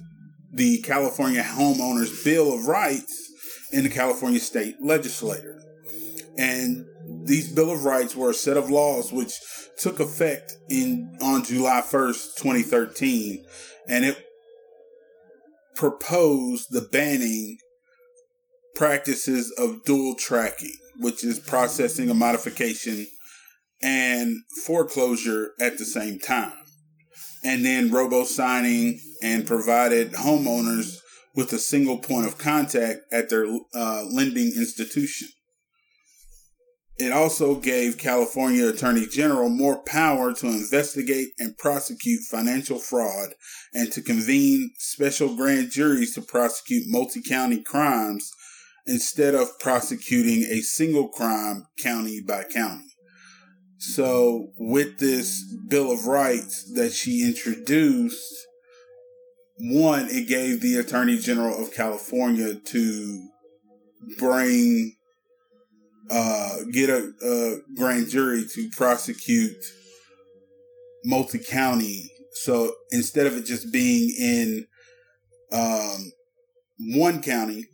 the 0.53 0.81
California 0.81 1.41
Homeowners 1.41 2.23
Bill 2.23 2.53
of 2.53 2.67
Rights 2.67 3.31
in 3.71 3.83
the 3.83 3.89
California 3.89 4.39
state 4.39 4.75
legislature. 4.81 5.59
And 6.37 6.85
these 7.25 7.51
Bill 7.51 7.71
of 7.71 7.85
Rights 7.85 8.15
were 8.15 8.29
a 8.29 8.35
set 8.35 8.57
of 8.57 8.69
laws 8.69 9.11
which 9.11 9.33
took 9.77 9.99
effect 9.99 10.57
in 10.69 11.17
on 11.21 11.43
July 11.43 11.81
1st, 11.83 12.35
2013, 12.35 13.43
and 13.87 14.05
it 14.05 14.23
proposed 15.75 16.67
the 16.69 16.81
banning 16.81 17.57
practices 18.75 19.51
of 19.57 19.83
dual 19.83 20.15
tracking, 20.15 20.75
which 20.99 21.23
is 21.23 21.39
processing 21.39 22.09
a 22.09 22.13
modification 22.13 23.07
and 23.83 24.37
foreclosure 24.65 25.51
at 25.59 25.77
the 25.77 25.85
same 25.85 26.17
time. 26.17 26.53
And 27.43 27.65
then 27.65 27.91
robo 27.91 28.23
signing 28.23 28.99
and 29.21 29.45
provided 29.45 30.13
homeowners 30.13 30.97
with 31.35 31.51
a 31.51 31.59
single 31.59 31.97
point 31.97 32.25
of 32.25 32.37
contact 32.37 33.01
at 33.11 33.29
their 33.29 33.45
uh, 33.75 34.05
lending 34.09 34.53
institution. 34.55 35.27
It 36.97 37.11
also 37.11 37.55
gave 37.55 37.97
California 37.97 38.67
Attorney 38.67 39.07
General 39.07 39.49
more 39.49 39.83
power 39.83 40.31
to 40.35 40.47
investigate 40.47 41.29
and 41.39 41.57
prosecute 41.57 42.21
financial 42.29 42.77
fraud 42.77 43.29
and 43.73 43.91
to 43.91 44.01
convene 44.01 44.71
special 44.77 45.35
grand 45.35 45.71
juries 45.71 46.13
to 46.13 46.21
prosecute 46.21 46.83
multi 46.87 47.21
county 47.21 47.63
crimes 47.63 48.31
instead 48.85 49.33
of 49.33 49.59
prosecuting 49.59 50.43
a 50.43 50.61
single 50.61 51.07
crime 51.07 51.65
county 51.79 52.21
by 52.21 52.43
county. 52.43 52.92
So, 53.85 54.47
with 54.57 54.97
this 54.99 55.43
Bill 55.67 55.91
of 55.91 56.07
Rights 56.07 56.71
that 56.75 56.93
she 56.93 57.21
introduced, 57.27 58.33
one, 59.57 60.07
it 60.09 60.29
gave 60.29 60.61
the 60.61 60.77
Attorney 60.77 61.17
General 61.17 61.61
of 61.61 61.73
California 61.73 62.55
to 62.55 63.27
bring, 64.17 64.95
uh, 66.09 66.59
get 66.71 66.89
a, 66.89 67.11
a 67.21 67.57
grand 67.75 68.09
jury 68.09 68.45
to 68.53 68.69
prosecute 68.69 69.61
multi 71.03 71.39
county. 71.39 72.09
So 72.35 72.73
instead 72.91 73.27
of 73.27 73.35
it 73.35 73.45
just 73.45 73.73
being 73.73 74.15
in 74.17 74.65
um, 75.51 76.11
one 76.79 77.21
county 77.21 77.65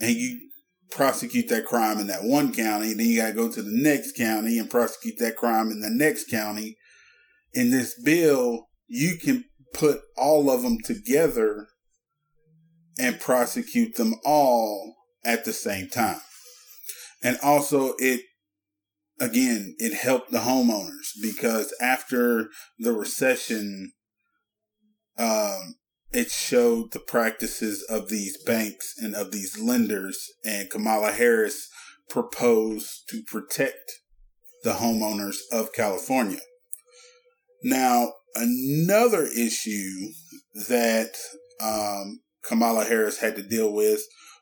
and 0.00 0.16
you 0.16 0.47
prosecute 0.90 1.48
that 1.48 1.66
crime 1.66 1.98
in 1.98 2.06
that 2.06 2.24
one 2.24 2.52
county. 2.52 2.94
Then 2.94 3.06
you 3.06 3.20
got 3.20 3.28
to 3.28 3.34
go 3.34 3.50
to 3.50 3.62
the 3.62 3.70
next 3.72 4.16
county 4.16 4.58
and 4.58 4.70
prosecute 4.70 5.18
that 5.18 5.36
crime 5.36 5.70
in 5.70 5.80
the 5.80 5.90
next 5.90 6.30
county. 6.30 6.76
In 7.52 7.70
this 7.70 8.00
bill, 8.02 8.68
you 8.86 9.16
can 9.18 9.44
put 9.74 10.00
all 10.16 10.50
of 10.50 10.62
them 10.62 10.78
together 10.84 11.68
and 12.98 13.20
prosecute 13.20 13.96
them 13.96 14.14
all 14.24 14.96
at 15.24 15.44
the 15.44 15.52
same 15.52 15.88
time. 15.88 16.20
And 17.22 17.38
also 17.42 17.94
it, 17.98 18.22
again, 19.20 19.74
it 19.78 19.94
helped 19.94 20.30
the 20.30 20.38
homeowners 20.38 21.12
because 21.20 21.74
after 21.80 22.48
the 22.78 22.92
recession, 22.92 23.92
um, 25.18 25.74
it 26.12 26.30
showed 26.30 26.92
the 26.92 27.00
practices 27.00 27.82
of 27.88 28.08
these 28.08 28.36
banks 28.42 28.94
and 28.98 29.14
of 29.14 29.30
these 29.30 29.58
lenders, 29.58 30.32
and 30.44 30.70
Kamala 30.70 31.12
Harris 31.12 31.68
proposed 32.08 33.08
to 33.10 33.22
protect 33.22 34.00
the 34.64 34.74
homeowners 34.74 35.36
of 35.52 35.72
California. 35.72 36.40
Now, 37.62 38.12
another 38.34 39.24
issue 39.24 40.08
that 40.68 41.16
um, 41.60 42.20
Kamala 42.42 42.84
Harris 42.84 43.18
had 43.18 43.36
to 43.36 43.42
deal 43.42 43.72
with 43.72 44.00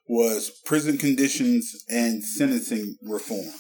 was 0.09 0.53
prison 0.65 0.99
conditions 0.99 1.85
and 1.89 2.23
sentencing 2.23 2.97
reform. 3.03 3.53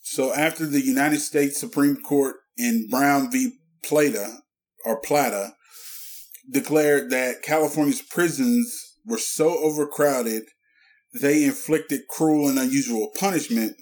So, 0.00 0.32
after 0.34 0.66
the 0.66 0.80
United 0.80 1.20
States 1.20 1.58
Supreme 1.58 1.96
Court 1.96 2.36
in 2.56 2.88
Brown 2.88 3.30
v. 3.30 3.52
Plata 3.82 4.38
or 4.84 5.00
Plata 5.00 5.54
declared 6.50 7.10
that 7.10 7.42
California's 7.42 8.02
prisons 8.02 8.96
were 9.04 9.18
so 9.18 9.58
overcrowded 9.58 10.44
they 11.14 11.44
inflicted 11.44 12.08
cruel 12.08 12.48
and 12.48 12.58
unusual 12.58 13.10
punishment. 13.18 13.76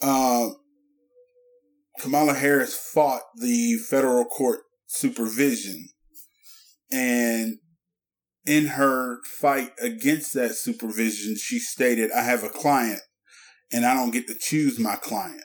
Uh, 0.00 0.50
Kamala 1.98 2.34
Harris 2.34 2.76
fought 2.76 3.22
the 3.36 3.76
federal 3.76 4.24
court 4.24 4.60
supervision, 4.86 5.88
and 6.92 7.58
in 8.46 8.66
her 8.66 9.18
fight 9.24 9.72
against 9.82 10.32
that 10.34 10.54
supervision, 10.54 11.36
she 11.36 11.58
stated, 11.58 12.12
I 12.12 12.22
have 12.22 12.44
a 12.44 12.48
client 12.48 13.00
and 13.70 13.84
I 13.84 13.92
don't 13.92 14.12
get 14.12 14.26
to 14.28 14.38
choose 14.38 14.78
my 14.78 14.96
client. 14.96 15.42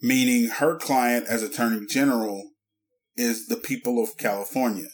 Meaning 0.00 0.48
her 0.48 0.76
client 0.76 1.26
as 1.28 1.42
attorney 1.42 1.84
general 1.86 2.50
is 3.16 3.46
the 3.48 3.56
people 3.56 4.02
of 4.02 4.16
California. 4.16 4.88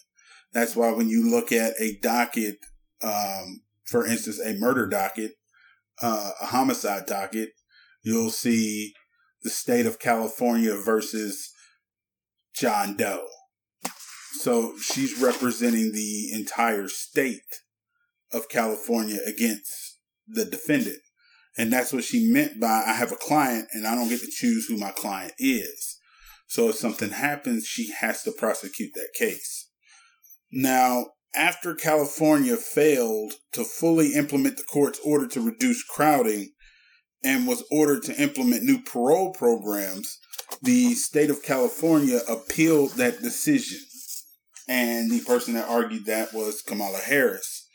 That's 0.53 0.75
why 0.75 0.93
when 0.93 1.09
you 1.09 1.29
look 1.29 1.53
at 1.53 1.75
a 1.81 1.97
docket, 2.03 2.59
um, 3.03 3.63
for 3.85 4.07
instance, 4.07 4.41
a 4.41 4.55
murder 4.55 4.89
docket, 4.89 5.33
uh, 6.03 6.33
a 6.41 6.47
homicide 6.47 7.07
docket, 7.07 7.51
you'll 8.03 8.31
see 8.31 8.95
the 9.43 9.51
state 9.51 9.87
of 9.87 9.99
California 9.99 10.75
versus 10.75 11.53
John 12.55 12.97
Doe. 12.97 13.27
So 14.33 14.75
she's 14.79 15.21
representing 15.21 15.93
the 15.93 16.31
entire 16.33 16.89
state 16.89 17.41
of 18.33 18.49
California 18.49 19.19
against 19.27 19.99
the 20.27 20.45
defendant. 20.45 20.99
And 21.59 21.73
that's 21.73 21.93
what 21.93 22.05
she 22.05 22.31
meant 22.33 22.61
by 22.61 22.85
I 22.87 22.93
have 22.93 23.13
a 23.13 23.17
client 23.17 23.69
and 23.73 23.87
I 23.87 23.95
don't 23.95 24.09
get 24.09 24.21
to 24.21 24.31
choose 24.31 24.67
who 24.67 24.77
my 24.77 24.93
client 24.93 25.33
is. 25.39 25.99
So 26.47 26.69
if 26.69 26.77
something 26.77 27.11
happens, 27.11 27.67
she 27.67 27.93
has 28.01 28.23
to 28.23 28.33
prosecute 28.33 28.95
that 28.95 29.11
case. 29.19 29.70
Now, 30.53 31.07
after 31.35 31.75
California 31.75 32.57
failed 32.57 33.35
to 33.53 33.65
fully 33.65 34.15
implement 34.15 34.57
the 34.57 34.65
court's 34.65 35.01
order 35.05 35.27
to 35.29 35.41
reduce 35.41 35.85
crowding 35.85 36.51
and 37.23 37.47
was 37.47 37.65
ordered 37.71 38.03
to 38.05 38.21
implement 38.21 38.65
new 38.65 38.83
parole 38.83 39.33
programs, 39.33 40.19
the 40.63 40.95
state 40.95 41.31
of 41.31 41.43
California 41.43 42.21
appealed 42.29 42.93
that 42.93 43.23
decision. 43.23 43.79
And 44.69 45.11
the 45.11 45.21
person 45.21 45.55
that 45.55 45.69
argued 45.69 46.07
that 46.07 46.33
was 46.33 46.63
Kamala 46.63 46.99
Harris. 46.99 47.67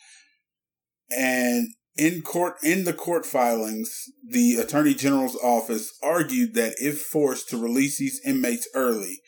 And 1.12 1.68
in 1.98 2.22
court 2.22 2.56
in 2.64 2.84
the 2.84 2.94
court 2.94 3.26
filings, 3.26 4.06
the 4.28 4.56
Attorney 4.56 4.94
General's 4.94 5.36
office 5.38 5.92
argued 6.04 6.54
that 6.56 6.76
if 6.78 7.02
forced 7.02 7.50
to 7.50 7.62
release 7.62 7.98
these 7.98 8.22
inmates 8.26 8.68
early, 8.74 9.22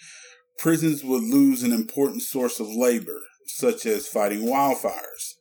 prisons 0.58 1.04
would 1.04 1.24
lose 1.24 1.64
an 1.64 1.72
important 1.72 2.22
source 2.22 2.60
of 2.60 2.68
labor, 2.68 3.22
such 3.48 3.86
as 3.86 4.08
fighting 4.08 4.42
wildfires. 4.42 5.36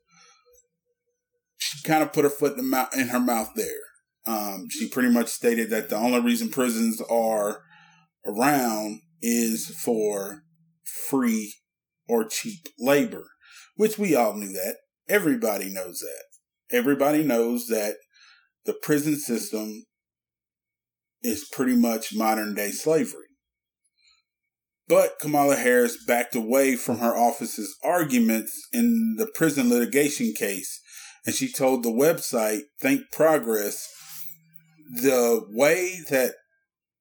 She 1.59 1.83
kind 1.83 2.03
of 2.03 2.13
put 2.13 2.25
her 2.25 2.31
foot 2.31 2.59
in, 2.59 2.71
mouth, 2.71 2.97
in 2.97 3.09
her 3.09 3.21
mouth 3.21 3.53
there. 3.57 3.67
Um, 4.27 4.67
she 4.71 4.89
pretty 4.89 5.11
much 5.11 5.29
stated 5.29 5.71
that 5.71 5.89
the 5.89 5.97
only 5.97 6.21
reason 6.21 6.49
prisons 6.49 7.01
are 7.03 7.63
around 8.27 9.01
is 9.23 9.69
for 9.69 10.43
free 11.09 11.55
or 12.09 12.25
cheap 12.25 12.69
labor, 12.79 13.25
which 13.77 13.99
we 13.99 14.15
all 14.15 14.35
knew 14.35 14.53
that. 14.53 14.77
Everybody 15.09 15.71
knows 15.71 16.01
that. 16.01 16.77
Everybody 16.77 17.23
knows 17.23 17.67
that 17.69 17.97
the 18.65 18.75
prison 18.75 19.17
system 19.17 19.85
is 21.23 21.49
pretty 21.53 21.77
much 21.77 22.15
modern 22.15 22.55
day 22.55 22.71
slavery. 22.71 23.26
But 24.89 25.19
Kamala 25.21 25.57
Harris 25.57 25.97
backed 26.05 26.37
away 26.37 26.77
from 26.77 26.99
her 26.99 27.17
office's 27.17 27.77
arguments 27.83 28.69
in 28.73 29.17
the 29.19 29.27
prison 29.27 29.69
litigation 29.69 30.33
case, 30.33 30.81
and 31.25 31.35
she 31.35 31.51
told 31.51 31.83
the 31.83 31.91
website 31.91 32.63
Think 32.81 33.03
Progress 33.11 33.89
the 34.89 35.45
way 35.51 35.99
that 36.11 36.35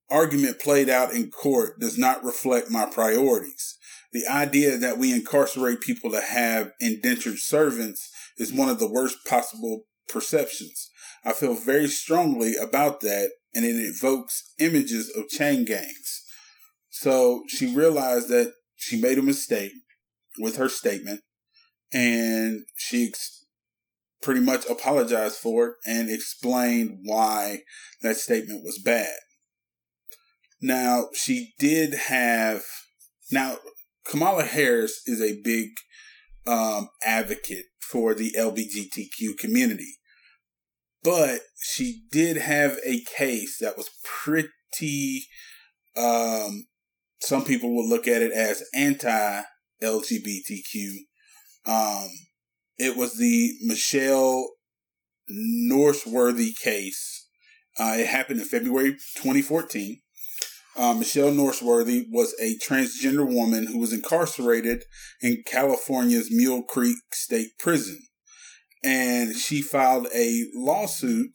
argument 0.10 0.60
played 0.60 0.90
out 0.90 1.14
in 1.14 1.30
court 1.30 1.80
does 1.80 1.98
not 1.98 2.24
reflect 2.24 2.72
my 2.72 2.86
priorities. 2.86 3.78
The 4.12 4.28
idea 4.28 4.78
that 4.78 4.98
we 4.98 5.14
incarcerate 5.14 5.82
people 5.82 6.12
to 6.12 6.22
have 6.22 6.72
indentured 6.80 7.38
servants 7.38 8.10
is 8.38 8.54
one 8.54 8.70
of 8.70 8.80
the 8.80 8.90
worst 8.90 9.18
possible 9.28 9.84
perceptions. 10.08 10.90
I 11.24 11.34
feel 11.34 11.54
very 11.54 11.88
strongly 11.88 12.56
about 12.56 13.02
that, 13.02 13.32
and 13.54 13.66
it 13.66 13.76
evokes 13.76 14.54
images 14.60 15.12
of 15.16 15.28
chain 15.28 15.66
gangs. 15.66 16.24
So 16.98 17.44
she 17.50 17.76
realized 17.76 18.30
that 18.30 18.54
she 18.78 19.00
made 19.00 19.18
a 19.18 19.22
mistake 19.22 19.74
with 20.40 20.56
her 20.56 20.70
statement, 20.70 21.20
and 21.92 22.62
she 22.78 23.08
ex- 23.08 23.46
pretty 24.22 24.40
much 24.40 24.66
apologized 24.70 25.36
for 25.36 25.68
it 25.68 25.74
and 25.86 26.10
explained 26.10 27.00
why 27.04 27.64
that 28.02 28.16
statement 28.16 28.64
was 28.64 28.80
bad. 28.80 29.14
Now, 30.62 31.10
she 31.14 31.54
did 31.60 31.94
have. 31.94 32.64
Now, 33.30 33.58
Kamala 34.08 34.44
Harris 34.44 35.02
is 35.06 35.22
a 35.22 35.42
big 35.42 35.72
um, 36.48 36.88
advocate 37.04 37.66
for 37.82 38.14
the 38.14 38.34
LGBTQ 38.40 39.38
community. 39.38 39.98
But 41.04 41.42
she 41.62 42.04
did 42.10 42.38
have 42.38 42.80
a 42.86 43.04
case 43.04 43.58
that 43.60 43.76
was 43.76 43.90
pretty, 44.02 45.26
um, 45.98 46.68
some 47.20 47.44
people 47.44 47.74
will 47.74 47.88
look 47.88 48.08
at 48.08 48.22
it 48.22 48.32
as 48.32 48.64
anti 48.74 49.42
LGBTQ. 49.82 50.92
Um, 51.66 52.10
it 52.78 52.96
was 52.98 53.18
the 53.18 53.54
Michelle 53.62 54.50
Norsworthy 55.32 56.56
case. 56.58 57.28
Uh, 57.80 57.96
it 57.98 58.08
happened 58.08 58.40
in 58.40 58.46
February 58.46 58.92
2014. 59.18 60.02
Uh, 60.78 60.94
Michelle 60.94 61.32
Norsworthy 61.32 62.06
was 62.12 62.36
a 62.40 62.58
transgender 62.58 63.26
woman 63.26 63.68
who 63.68 63.80
was 63.80 63.94
incarcerated 63.94 64.84
in 65.22 65.44
California's 65.46 66.30
Mule 66.30 66.64
Creek 66.64 66.98
State 67.14 67.52
Prison. 67.58 68.00
And 68.84 69.36
she 69.36 69.62
filed 69.62 70.08
a 70.14 70.46
lawsuit 70.54 71.32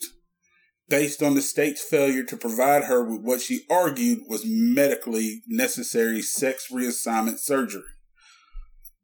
based 0.91 1.23
on 1.23 1.35
the 1.35 1.41
state's 1.41 1.83
failure 1.83 2.25
to 2.25 2.37
provide 2.37 2.85
her 2.85 3.03
with 3.03 3.23
what 3.23 3.41
she 3.41 3.65
argued 3.71 4.19
was 4.29 4.45
medically 4.45 5.43
necessary 5.47 6.21
sex 6.21 6.67
reassignment 6.71 7.39
surgery. 7.39 7.83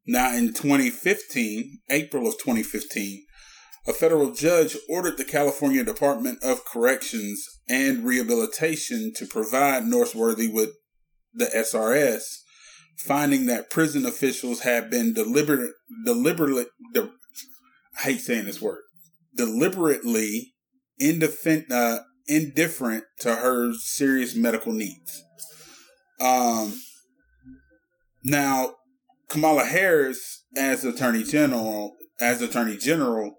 Now, 0.06 0.34
in 0.36 0.52
2015, 0.52 1.78
April 1.90 2.26
of 2.26 2.34
2015, 2.34 3.24
a 3.86 3.92
federal 3.92 4.32
judge 4.32 4.76
ordered 4.88 5.16
the 5.16 5.24
California 5.24 5.84
Department 5.84 6.42
of 6.42 6.64
Corrections 6.64 7.44
and 7.68 8.04
Rehabilitation 8.04 9.12
to 9.14 9.26
provide 9.26 9.84
Norsworthy 9.84 10.52
with 10.52 10.70
the 11.32 11.46
SRS, 11.46 12.22
finding 12.98 13.46
that 13.46 13.70
prison 13.70 14.04
officials 14.04 14.60
had 14.60 14.90
been 14.90 15.12
deliberate, 15.14 15.72
deliberately, 16.04 16.66
de- 16.92 17.12
I 17.98 18.02
hate 18.02 18.20
saying 18.20 18.46
this 18.46 18.60
word, 18.60 18.82
deliberately 19.36 20.55
indifferent, 20.98 21.70
uh, 21.70 22.00
indifferent 22.26 23.04
to 23.20 23.36
her 23.36 23.72
serious 23.74 24.34
medical 24.34 24.72
needs. 24.72 25.22
Um, 26.20 26.80
now, 28.24 28.74
Kamala 29.28 29.64
Harris, 29.64 30.44
as 30.56 30.84
Attorney 30.84 31.22
General, 31.22 31.94
as 32.20 32.40
Attorney 32.40 32.76
General, 32.76 33.34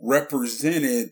represented 0.00 1.10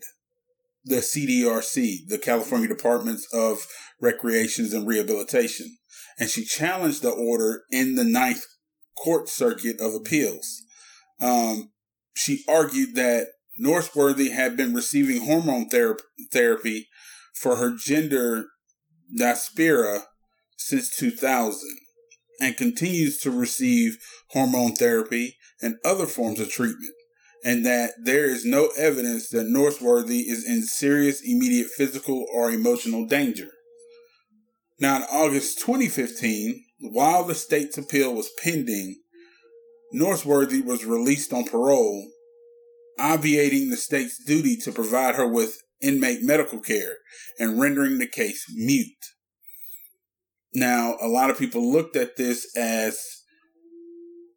the 0.85 0.97
CDRC, 0.97 2.07
the 2.07 2.17
California 2.17 2.67
Departments 2.67 3.27
of 3.33 3.65
Recreations 4.01 4.73
and 4.73 4.87
Rehabilitation, 4.87 5.77
and 6.19 6.29
she 6.29 6.43
challenged 6.43 7.01
the 7.01 7.11
order 7.11 7.63
in 7.71 7.95
the 7.95 8.03
Ninth 8.03 8.45
Court 8.97 9.29
Circuit 9.29 9.79
of 9.79 9.93
Appeals. 9.93 10.63
Um, 11.19 11.71
she 12.13 12.43
argued 12.47 12.95
that 12.95 13.27
Norsworthy 13.59 14.31
had 14.31 14.57
been 14.57 14.73
receiving 14.73 15.25
hormone 15.25 15.69
ther- 15.69 15.99
therapy 16.31 16.87
for 17.33 17.57
her 17.57 17.75
gender 17.75 18.47
dysphoria 19.17 20.03
since 20.57 20.95
2000 20.95 21.69
and 22.39 22.57
continues 22.57 23.19
to 23.19 23.31
receive 23.31 23.97
hormone 24.29 24.73
therapy 24.73 25.37
and 25.61 25.75
other 25.85 26.07
forms 26.07 26.39
of 26.39 26.49
treatment 26.49 26.93
and 27.43 27.65
that 27.65 27.91
there 28.01 28.25
is 28.25 28.45
no 28.45 28.69
evidence 28.77 29.29
that 29.29 29.47
Norsworthy 29.47 30.23
is 30.27 30.45
in 30.47 30.63
serious 30.63 31.21
immediate 31.21 31.67
physical 31.67 32.25
or 32.33 32.49
emotional 32.51 33.05
danger. 33.05 33.49
Now, 34.79 34.97
in 34.97 35.03
August 35.03 35.59
2015, 35.59 36.63
while 36.79 37.25
the 37.25 37.35
state's 37.35 37.77
appeal 37.77 38.13
was 38.15 38.29
pending, 38.41 39.01
Norsworthy 39.93 40.63
was 40.63 40.85
released 40.85 41.33
on 41.33 41.43
parole, 41.43 42.07
obviating 42.99 43.69
the 43.69 43.77
state's 43.77 44.23
duty 44.23 44.55
to 44.57 44.71
provide 44.71 45.15
her 45.15 45.27
with 45.27 45.57
inmate 45.81 46.21
medical 46.21 46.59
care 46.59 46.97
and 47.39 47.59
rendering 47.59 47.97
the 47.97 48.07
case 48.07 48.45
mute. 48.55 48.87
Now, 50.53 50.95
a 51.01 51.07
lot 51.07 51.29
of 51.29 51.37
people 51.37 51.71
looked 51.71 51.95
at 51.95 52.15
this 52.15 52.55
as 52.55 52.99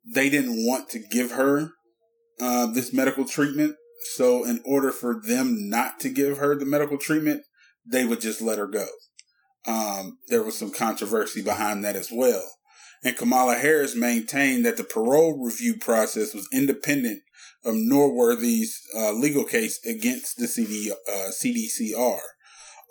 they 0.07 0.31
didn't 0.31 0.67
want 0.67 0.89
to 0.91 0.99
give 0.99 1.33
her 1.33 1.73
uh, 2.41 2.67
this 2.67 2.93
medical 2.93 3.27
treatment. 3.27 3.77
So, 4.15 4.45
in 4.45 4.63
order 4.65 4.93
for 4.93 5.21
them 5.21 5.69
not 5.69 6.01
to 6.01 6.09
give 6.09 6.39
her 6.39 6.57
the 6.57 6.65
medical 6.65 6.97
treatment, 6.97 7.43
they 7.85 8.05
would 8.05 8.21
just 8.21 8.41
let 8.41 8.59
her 8.59 8.67
go. 8.67 8.87
Um, 9.67 10.19
there 10.29 10.43
was 10.43 10.57
some 10.57 10.71
controversy 10.71 11.43
behind 11.43 11.85
that 11.85 11.97
as 11.97 12.11
well. 12.13 12.45
And 13.05 13.17
Kamala 13.17 13.57
Harris 13.57 13.95
maintained 13.95 14.65
that 14.65 14.77
the 14.77 14.85
parole 14.85 15.45
review 15.45 15.77
process 15.79 16.35
was 16.35 16.49
independent 16.53 17.21
of 17.67 17.75
Norsworthy's 17.75 18.81
uh, 18.97 19.13
legal 19.13 19.45
case 19.45 19.85
against 19.85 20.39
the 20.39 20.47
CD, 20.47 20.93
uh, 20.93 21.31
CDCR. 21.31 22.21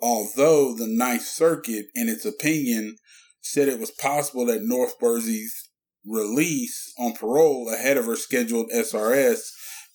Although 0.02 0.74
the 0.74 0.86
Ninth 0.86 1.22
Circuit, 1.22 1.86
in 1.94 2.08
its 2.08 2.26
opinion, 2.26 2.96
said 3.40 3.68
it 3.68 3.80
was 3.80 3.90
possible 3.90 4.44
that 4.46 4.60
Norsworthy's 4.60 5.70
release 6.04 6.92
on 6.98 7.14
parole 7.14 7.72
ahead 7.72 7.96
of 7.96 8.04
her 8.06 8.16
scheduled 8.16 8.70
SRS 8.70 9.40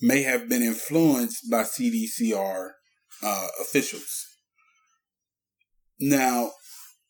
may 0.02 0.24
have 0.24 0.50
been 0.50 0.64
influenced 0.64 1.50
by 1.50 1.64
CDCR 1.64 2.70
uh, 3.24 3.48
officials. 3.62 4.26
Now, 6.00 6.52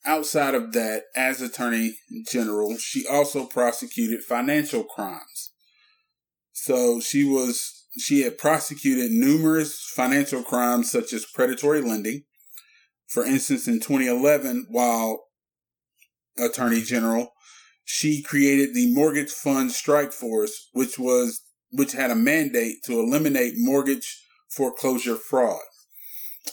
outside 0.05 0.53
of 0.55 0.73
that, 0.73 1.03
as 1.15 1.41
Attorney 1.41 1.95
General, 2.29 2.77
she 2.77 3.07
also 3.07 3.45
prosecuted 3.45 4.21
financial 4.21 4.83
crimes. 4.83 5.50
So 6.63 6.99
she 6.99 7.23
was 7.23 7.87
she 7.97 8.21
had 8.21 8.37
prosecuted 8.37 9.09
numerous 9.09 9.81
financial 9.95 10.43
crimes 10.43 10.91
such 10.91 11.11
as 11.11 11.25
predatory 11.25 11.81
lending. 11.81 12.25
For 13.07 13.25
instance, 13.25 13.67
in 13.67 13.79
2011, 13.79 14.67
while 14.69 15.23
Attorney 16.37 16.83
General, 16.83 17.33
she 17.83 18.21
created 18.21 18.75
the 18.75 18.93
Mortgage 18.93 19.31
Fund 19.31 19.71
Strike 19.71 20.13
Force, 20.13 20.69
which 20.73 20.99
was 20.99 21.41
which 21.71 21.93
had 21.93 22.11
a 22.11 22.15
mandate 22.15 22.83
to 22.85 22.99
eliminate 22.99 23.53
mortgage 23.57 24.21
foreclosure 24.47 25.15
fraud. 25.15 25.61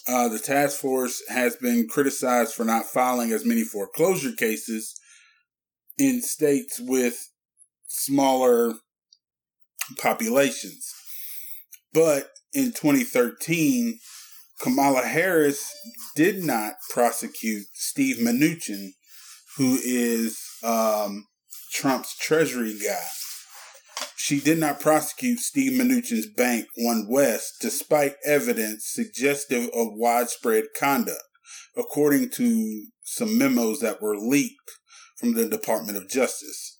Uh, 0.08 0.30
the 0.30 0.38
task 0.38 0.80
force 0.80 1.22
has 1.28 1.54
been 1.56 1.86
criticized 1.86 2.54
for 2.54 2.64
not 2.64 2.86
filing 2.86 3.30
as 3.30 3.44
many 3.44 3.62
foreclosure 3.62 4.32
cases 4.32 4.98
in 5.98 6.22
states 6.22 6.80
with 6.80 7.28
smaller 7.88 8.72
populations. 9.96 10.92
But 11.92 12.30
in 12.52 12.66
2013, 12.66 13.98
Kamala 14.60 15.02
Harris 15.02 15.64
did 16.16 16.42
not 16.44 16.74
prosecute 16.90 17.66
Steve 17.74 18.16
Mnuchin, 18.16 18.90
who 19.56 19.78
is 19.84 20.38
um, 20.64 21.26
Trump's 21.72 22.16
Treasury 22.16 22.76
guy. 22.78 23.06
She 24.16 24.40
did 24.40 24.58
not 24.58 24.80
prosecute 24.80 25.38
Steve 25.38 25.72
Mnuchin's 25.72 26.26
bank, 26.26 26.66
OneWest, 26.78 27.60
despite 27.60 28.16
evidence 28.24 28.84
suggestive 28.86 29.70
of 29.74 29.94
widespread 29.94 30.64
conduct, 30.78 31.22
according 31.76 32.30
to 32.30 32.86
some 33.04 33.38
memos 33.38 33.80
that 33.80 34.02
were 34.02 34.16
leaked 34.16 34.70
from 35.16 35.34
the 35.34 35.48
Department 35.48 35.96
of 35.96 36.08
Justice. 36.08 36.78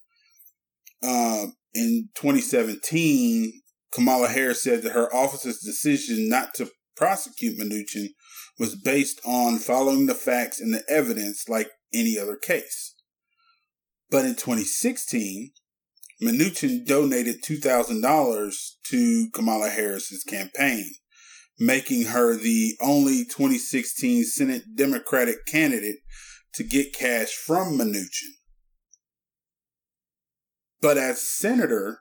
Uh, 1.03 1.47
in 1.75 2.09
2017, 2.15 3.53
Kamala 3.93 4.29
Harris 4.29 4.63
said 4.63 4.83
that 4.83 4.93
her 4.93 5.15
office's 5.15 5.61
decision 5.61 6.29
not 6.29 6.55
to 6.55 6.71
prosecute 6.97 7.59
Mnuchin 7.59 8.09
was 8.59 8.75
based 8.75 9.21
on 9.25 9.59
following 9.59 10.07
the 10.07 10.15
facts 10.15 10.61
and 10.61 10.75
the 10.75 10.83
evidence 10.89 11.49
like 11.49 11.71
any 11.95 12.19
other 12.19 12.37
case. 12.37 12.95
But 14.11 14.25
in 14.25 14.35
2016, 14.35 15.51
Mnuchin 16.21 16.85
donated 16.85 17.43
$2,000 17.45 18.71
to 18.87 19.31
Kamala 19.33 19.69
Harris's 19.69 20.25
campaign, 20.25 20.91
making 21.59 22.07
her 22.07 22.35
the 22.35 22.77
only 22.81 23.25
2016 23.25 24.25
Senate 24.25 24.63
Democratic 24.75 25.47
candidate 25.47 25.99
to 26.55 26.65
get 26.65 26.93
cash 26.93 27.33
from 27.33 27.79
Mnuchin. 27.79 28.38
But 30.81 30.99
as 30.99 31.21
senator, 31.21 32.01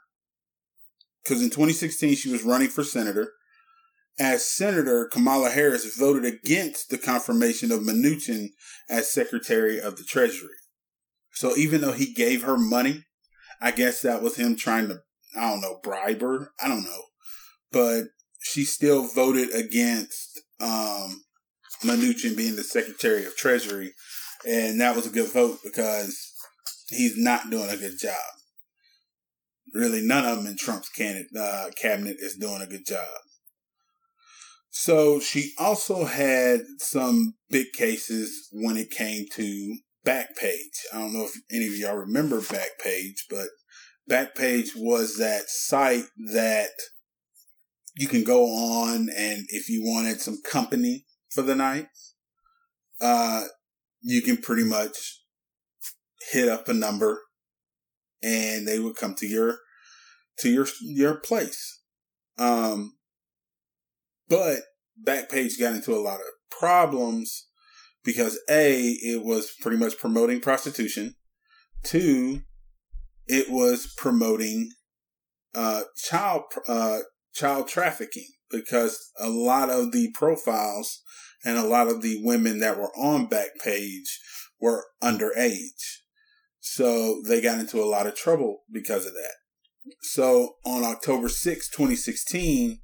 because 1.24 1.42
in 1.42 1.50
2016 1.50 2.16
she 2.16 2.32
was 2.32 2.44
running 2.44 2.70
for 2.70 2.84
senator, 2.84 3.34
as 4.20 4.46
senator, 4.46 5.06
Kamala 5.12 5.52
Harris 5.52 5.96
voted 5.96 6.26
against 6.26 6.90
the 6.90 6.98
confirmation 6.98 7.72
of 7.72 7.82
Mnuchin 7.82 8.50
as 8.90 9.12
Secretary 9.12 9.80
of 9.80 9.98
the 9.98 10.04
Treasury. 10.04 10.56
So 11.34 11.56
even 11.56 11.82
though 11.82 11.92
he 11.92 12.14
gave 12.14 12.42
her 12.42 12.58
money 12.58 13.04
I 13.62 13.72
guess 13.72 14.02
that 14.02 14.22
was 14.22 14.36
him 14.36 14.56
trying 14.56 14.88
to, 14.90 15.02
I 15.36 15.50
don't 15.50 15.62
know, 15.62 15.80
bribe 15.82 16.22
her. 16.22 16.52
I 16.62 16.68
don't 16.68 16.84
know. 16.84 17.04
But 17.72 18.06
she 18.40 18.64
still 18.64 19.08
voted 19.08 19.54
against 19.54 20.42
um, 20.60 21.24
Mnuchin 21.84 22.38
being 22.38 22.56
the 22.56 22.64
Secretary 22.64 23.26
of 23.26 23.36
Treasury. 23.36 23.94
And 24.48 24.80
that 24.80 24.96
was 24.96 25.08
a 25.08 25.12
good 25.12 25.32
vote 25.32 25.60
because 25.64 26.34
he's 26.90 27.18
not 27.18 27.50
doing 27.50 27.70
a 27.70 27.78
good 27.78 27.98
job. 28.00 28.16
Really, 29.74 30.02
none 30.02 30.26
of 30.26 30.38
them 30.38 30.48
in 30.48 30.58
Trump's 30.58 30.90
candidate, 30.90 31.28
uh, 31.38 31.70
cabinet 31.80 32.18
is 32.20 32.38
doing 32.38 32.62
a 32.62 32.68
good 32.68 32.86
job. 32.86 33.08
So 34.70 35.20
she 35.20 35.54
also 35.58 36.06
had 36.06 36.62
some 36.80 37.34
big 37.50 37.74
cases 37.74 38.48
when 38.52 38.78
it 38.78 38.92
came 38.92 39.26
to 39.34 39.78
Backpage. 40.06 40.86
I 40.94 41.00
don't 41.00 41.14
know 41.14 41.26
if 41.26 41.34
any 41.52 41.68
of 41.68 41.76
y'all 41.76 41.96
remember 41.96 42.40
Backpage, 42.40 43.24
but 43.30 43.48
Backpage 44.10 44.70
was 44.76 45.18
that 45.18 45.50
site 45.50 46.06
that 46.32 46.70
you 47.98 48.08
can 48.08 48.24
go 48.24 48.46
on 48.46 49.10
and 49.18 49.46
if 49.50 49.68
you 49.68 49.84
wanted 49.84 50.22
some 50.22 50.38
company 50.50 51.06
for 51.30 51.42
the 51.42 51.56
night, 51.56 51.88
uh, 53.02 53.46
you 54.02 54.22
can 54.22 54.38
pretty 54.38 54.64
much 54.64 55.24
hit 56.32 56.48
up 56.48 56.70
a 56.70 56.74
number 56.74 57.22
and 58.24 58.68
they 58.68 58.80
would 58.80 58.96
come 58.96 59.16
to 59.16 59.28
your 59.28 59.58
to 60.40 60.50
your 60.50 60.68
your 60.82 61.16
place. 61.16 61.82
Um, 62.38 62.98
but 64.30 64.60
Backpage 65.04 65.60
got 65.60 65.76
into 65.76 65.94
a 65.94 66.02
lot 66.02 66.20
of 66.20 66.28
problems 66.50 67.48
because 68.04 68.40
A, 68.50 68.82
it 68.82 69.24
was 69.24 69.54
pretty 69.62 69.78
much 69.78 69.98
promoting 69.98 70.40
prostitution. 70.40 71.16
Two, 71.84 72.42
it 73.28 73.50
was 73.50 73.94
promoting 73.98 74.72
uh, 75.56 75.84
child 75.98 76.44
uh, 76.68 77.00
child 77.34 77.68
trafficking 77.68 78.28
because 78.50 79.12
a 79.20 79.30
lot 79.30 79.70
of 79.70 79.92
the 79.92 80.12
profiles 80.14 81.02
and 81.44 81.58
a 81.58 81.68
lot 81.68 81.88
of 81.88 82.02
the 82.02 82.22
women 82.24 82.60
that 82.60 82.78
were 82.78 82.96
on 82.98 83.28
Backpage 83.28 84.10
were 84.60 84.86
underage. 85.04 86.02
So 86.74 87.22
they 87.26 87.42
got 87.42 87.60
into 87.60 87.82
a 87.82 87.86
lot 87.86 88.08
of 88.08 88.16
trouble 88.16 88.64
because 88.72 89.06
of 89.06 89.14
that. 89.14 89.36
So 90.02 90.56
on 90.66 90.84
October 90.84 91.30
6, 91.30 91.70
2016, 91.70 92.80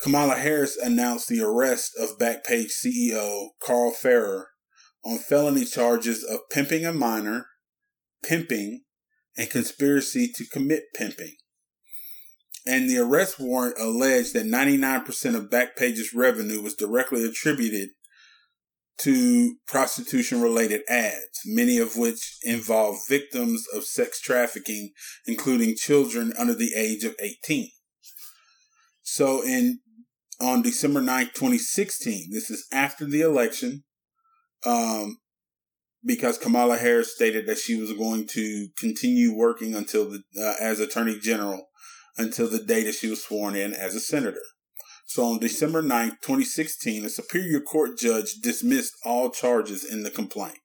Kamala 0.00 0.34
Harris 0.36 0.76
announced 0.76 1.28
the 1.28 1.42
arrest 1.42 1.92
of 1.98 2.18
Backpage 2.18 2.70
CEO 2.84 3.48
Carl 3.60 3.90
Ferrer 3.90 4.48
on 5.04 5.18
felony 5.18 5.64
charges 5.64 6.24
of 6.24 6.40
pimping 6.50 6.86
a 6.86 6.92
minor, 6.92 7.46
pimping, 8.22 8.82
and 9.36 9.50
conspiracy 9.50 10.30
to 10.34 10.46
commit 10.46 10.84
pimping. 10.94 11.36
And 12.66 12.88
the 12.88 12.98
arrest 12.98 13.38
warrant 13.38 13.78
alleged 13.78 14.34
that 14.34 14.46
99% 14.46 15.34
of 15.34 15.50
Backpage's 15.50 16.14
revenue 16.14 16.62
was 16.62 16.74
directly 16.74 17.24
attributed 17.24 17.90
to 18.98 19.56
prostitution 19.66 20.40
related 20.40 20.82
ads, 20.88 21.40
many 21.44 21.78
of 21.78 21.96
which 21.96 22.36
involve 22.42 22.96
victims 23.08 23.64
of 23.74 23.84
sex 23.84 24.20
trafficking, 24.20 24.92
including 25.26 25.76
children 25.76 26.32
under 26.38 26.54
the 26.54 26.74
age 26.76 27.04
of 27.04 27.14
18. 27.20 27.70
So 29.02 29.42
in 29.42 29.80
on 30.40 30.62
December 30.62 31.00
9th, 31.00 31.34
2016. 31.34 32.30
This 32.32 32.50
is 32.50 32.66
after 32.72 33.04
the 33.04 33.20
election, 33.20 33.84
um, 34.64 35.18
because 36.04 36.38
Kamala 36.38 36.76
Harris 36.76 37.14
stated 37.14 37.46
that 37.46 37.58
she 37.58 37.80
was 37.80 37.92
going 37.92 38.26
to 38.28 38.68
continue 38.78 39.34
working 39.34 39.74
until 39.74 40.10
the, 40.10 40.22
uh, 40.38 40.54
as 40.60 40.80
Attorney 40.80 41.18
General 41.18 41.68
until 42.16 42.48
the 42.48 42.62
day 42.62 42.84
that 42.84 42.94
she 42.94 43.08
was 43.08 43.24
sworn 43.24 43.56
in 43.56 43.74
as 43.74 43.94
a 43.94 44.00
senator. 44.00 44.40
So 45.04 45.24
on 45.24 45.38
December 45.38 45.82
9th, 45.82 46.20
2016, 46.22 47.04
a 47.04 47.08
Superior 47.08 47.60
Court 47.60 47.98
judge 47.98 48.34
dismissed 48.42 48.94
all 49.04 49.30
charges 49.30 49.84
in 49.84 50.02
the 50.02 50.10
complaint. 50.10 50.58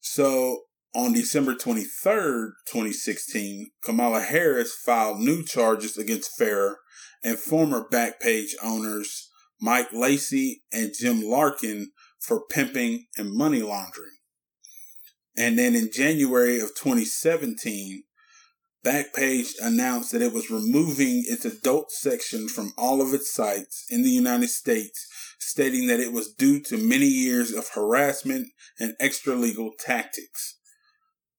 So 0.00 0.60
on 0.94 1.12
December 1.12 1.54
23rd, 1.54 2.50
2016, 2.70 3.70
Kamala 3.84 4.20
Harris 4.20 4.74
filed 4.74 5.18
new 5.18 5.42
charges 5.42 5.98
against 5.98 6.36
Ferrer 6.38 6.78
and 7.22 7.38
former 7.38 7.84
Backpage 7.90 8.52
owners 8.62 9.28
Mike 9.60 9.92
Lacey 9.92 10.62
and 10.72 10.92
Jim 10.98 11.22
Larkin 11.22 11.90
for 12.20 12.44
pimping 12.48 13.06
and 13.16 13.32
money 13.32 13.62
laundering. 13.62 14.18
And 15.36 15.58
then 15.58 15.74
in 15.74 15.90
January 15.92 16.60
of 16.60 16.74
2017, 16.76 18.04
Backpage 18.84 19.52
announced 19.62 20.12
that 20.12 20.20
it 20.20 20.32
was 20.32 20.50
removing 20.50 21.24
its 21.26 21.44
adult 21.44 21.90
section 21.90 22.48
from 22.48 22.72
all 22.76 23.00
of 23.00 23.14
its 23.14 23.32
sites 23.32 23.86
in 23.90 24.02
the 24.02 24.10
United 24.10 24.50
States, 24.50 25.08
stating 25.38 25.86
that 25.86 26.00
it 26.00 26.12
was 26.12 26.34
due 26.34 26.60
to 26.64 26.76
many 26.76 27.06
years 27.06 27.52
of 27.52 27.70
harassment 27.70 28.48
and 28.78 28.94
extra 29.00 29.34
legal 29.34 29.70
tactics. 29.78 30.58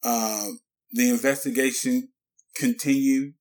Uh, 0.04 0.48
the 0.92 1.10
investigation 1.10 2.10
continued 2.56 3.34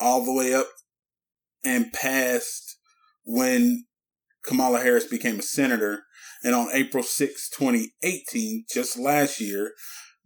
all 0.00 0.24
the 0.24 0.32
way 0.32 0.52
up 0.52 0.66
and 1.64 1.92
past 1.92 2.78
when 3.24 3.84
Kamala 4.44 4.80
Harris 4.80 5.06
became 5.06 5.38
a 5.38 5.42
senator. 5.42 6.04
And 6.42 6.54
on 6.54 6.68
April 6.72 7.02
6, 7.02 7.50
2018, 7.50 8.64
just 8.72 8.98
last 8.98 9.40
year, 9.40 9.74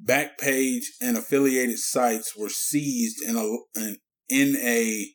Backpage 0.02 0.84
and 1.00 1.16
affiliated 1.16 1.78
sites 1.78 2.36
were 2.36 2.48
seized 2.48 3.22
in 3.22 3.36
a 3.36 3.96
in 4.28 4.56
a 4.56 5.06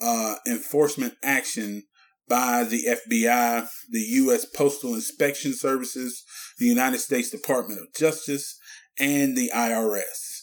uh, 0.00 0.36
enforcement 0.46 1.14
action 1.22 1.84
by 2.28 2.64
the 2.64 2.84
FBI, 2.84 3.66
the 3.90 4.00
U.S. 4.00 4.44
Postal 4.44 4.94
Inspection 4.94 5.54
Services, 5.54 6.22
the 6.58 6.66
United 6.66 6.98
States 6.98 7.30
Department 7.30 7.80
of 7.80 7.86
Justice, 7.96 8.58
and 8.98 9.36
the 9.36 9.50
IRS. 9.54 10.42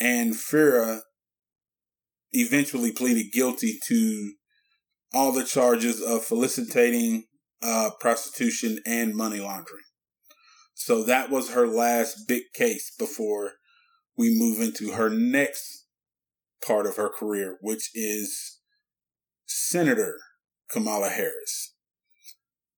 And 0.00 0.36
Ferrer 0.36 1.02
eventually 2.32 2.92
pleaded 2.92 3.32
guilty 3.32 3.78
to 3.86 4.32
all 5.12 5.32
the 5.32 5.44
charges 5.44 6.00
of 6.00 6.24
felicitating 6.24 7.24
uh, 7.62 7.90
prostitution 8.00 8.78
and 8.86 9.14
money 9.14 9.40
laundering. 9.40 9.84
So 10.80 11.04
that 11.04 11.28
was 11.28 11.50
her 11.50 11.66
last 11.66 12.26
big 12.26 12.54
case 12.54 12.90
before 12.98 13.52
we 14.16 14.34
move 14.34 14.62
into 14.62 14.92
her 14.92 15.10
next 15.10 15.84
part 16.66 16.86
of 16.86 16.96
her 16.96 17.10
career, 17.10 17.58
which 17.60 17.90
is 17.94 18.60
Senator 19.44 20.16
Kamala 20.70 21.10
Harris. 21.10 21.74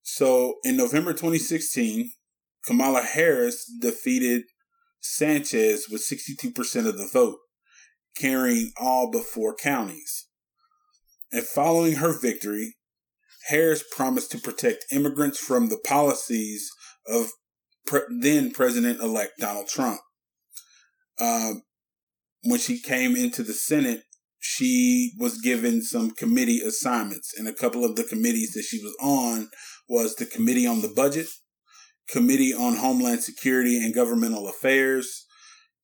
So 0.03 0.57
in 0.65 0.77
November 0.77 1.13
2016, 1.13 2.11
Kamala 2.67 3.03
Harris 3.03 3.71
defeated 3.81 4.47
Sanchez 4.99 5.87
with 5.89 6.03
62% 6.03 6.89
of 6.89 6.99
the 6.99 7.07
vote, 7.07 7.39
carrying 8.19 8.73
all 8.81 9.13
but 9.13 9.23
four 9.23 9.55
counties. 9.55 10.27
And 11.31 11.45
following 11.45 11.95
her 11.95 12.19
victory, 12.21 12.75
Harris 13.47 13.85
promised 13.95 14.33
to 14.33 14.39
protect 14.39 14.87
immigrants 14.91 15.39
from 15.39 15.69
the 15.69 15.81
policies 15.87 16.69
of 17.07 17.31
pre- 17.87 18.01
then 18.21 18.51
President 18.51 19.01
elect 19.01 19.33
Donald 19.39 19.69
Trump. 19.69 20.01
Uh, 21.19 21.55
when 22.45 22.59
she 22.59 22.81
came 22.81 23.17
into 23.17 23.43
the 23.43 23.53
Senate, 23.53 24.03
she 24.41 25.13
was 25.19 25.41
given 25.41 25.83
some 25.83 26.11
committee 26.11 26.61
assignments, 26.61 27.33
and 27.39 27.47
a 27.47 27.55
couple 27.55 27.85
of 27.85 27.95
the 27.95 28.03
committees 28.03 28.53
that 28.55 28.65
she 28.65 28.83
was 28.83 28.97
on 29.01 29.49
was 29.89 30.17
the 30.17 30.27
Committee 30.27 30.67
on 30.67 30.83
the 30.83 30.93
Budget, 30.95 31.29
Committee 32.09 32.53
on 32.53 32.77
Homeland 32.77 33.23
Security 33.23 33.77
and 33.77 33.95
Governmental 33.95 34.49
Affairs. 34.49 35.27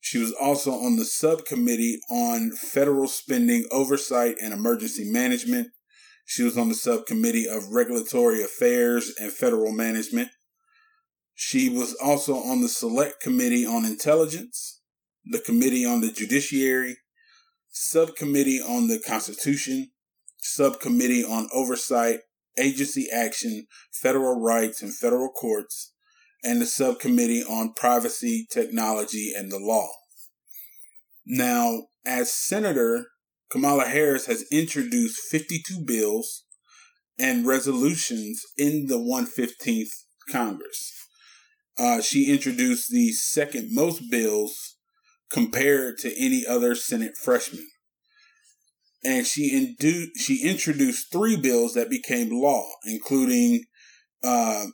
She 0.01 0.19
was 0.19 0.33
also 0.33 0.73
on 0.73 0.97
the 0.97 1.05
subcommittee 1.05 2.01
on 2.11 2.53
federal 2.53 3.07
spending 3.07 3.65
oversight 3.71 4.37
and 4.43 4.53
emergency 4.53 5.05
management. 5.11 5.69
She 6.27 6.43
was 6.43 6.59
on 6.59 6.69
the 6.69 6.75
subcommittee 6.75 7.49
of 7.49 7.73
regulatory 7.73 8.43
affairs 8.43 9.13
and 9.21 9.33
federal 9.33 9.73
management. 9.73 10.31
She 11.41 11.69
was 11.69 11.95
also 11.95 12.35
on 12.35 12.63
the 12.63 12.69
select 12.69 13.21
committee 13.21 13.65
on 13.65 13.85
intelligence, 13.85 14.81
the 15.25 15.39
committee 15.39 15.87
on 15.87 16.01
the 16.01 16.11
judiciary, 16.11 16.97
subcommittee 17.71 18.61
on 18.61 18.89
the 18.89 18.99
constitution, 18.99 19.93
subcommittee 20.39 21.25
on 21.25 21.49
oversight, 21.55 22.23
agency 22.59 23.07
action, 23.09 23.69
federal 23.93 24.41
rights 24.41 24.83
and 24.83 24.93
federal 24.93 25.31
courts, 25.31 25.93
and 26.43 26.61
the 26.61 26.67
subcommittee 26.67 27.45
on 27.45 27.73
privacy, 27.73 28.49
technology, 28.51 29.33
and 29.33 29.53
the 29.53 29.61
law. 29.61 29.87
Now, 31.25 31.85
as 32.05 32.33
senator, 32.33 33.07
Kamala 33.49 33.85
Harris 33.85 34.27
has 34.27 34.45
introduced 34.51 35.21
52 35.31 35.85
bills 35.85 36.47
and 37.17 37.47
resolutions 37.47 38.43
in 38.57 38.89
the 38.89 38.99
115th 38.99 39.93
Congress. 40.33 40.98
Uh, 41.79 42.01
she 42.01 42.33
introduced 42.33 42.91
the 42.91 43.13
second 43.13 43.69
most 43.73 44.11
bills 44.11 44.77
compared 45.31 45.99
to 45.99 46.13
any 46.19 46.45
other 46.47 46.75
Senate 46.75 47.17
freshman. 47.17 47.67
And 49.05 49.27
she, 49.27 49.53
indu- 49.53 50.09
she 50.17 50.43
introduced 50.43 51.13
three 51.13 51.37
bills 51.37 51.75
that 51.75 51.89
became 51.89 52.31
law, 52.31 52.67
including 52.85 53.65
uh, 54.25 54.67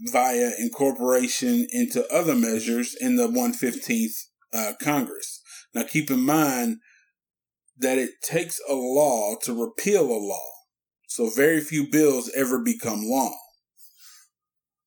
via 0.00 0.52
incorporation 0.58 1.66
into 1.70 2.06
other 2.12 2.34
measures 2.34 2.96
in 2.98 3.16
the 3.16 3.28
115th 3.28 4.14
uh, 4.54 4.72
Congress. 4.80 5.42
Now, 5.74 5.82
keep 5.82 6.10
in 6.10 6.20
mind 6.20 6.78
that 7.78 7.98
it 7.98 8.10
takes 8.22 8.60
a 8.68 8.74
law 8.74 9.36
to 9.42 9.54
repeal 9.54 10.04
a 10.04 10.18
law. 10.18 10.48
So 11.06 11.28
very 11.28 11.60
few 11.60 11.90
bills 11.90 12.30
ever 12.34 12.58
become 12.58 13.02
law. 13.04 13.32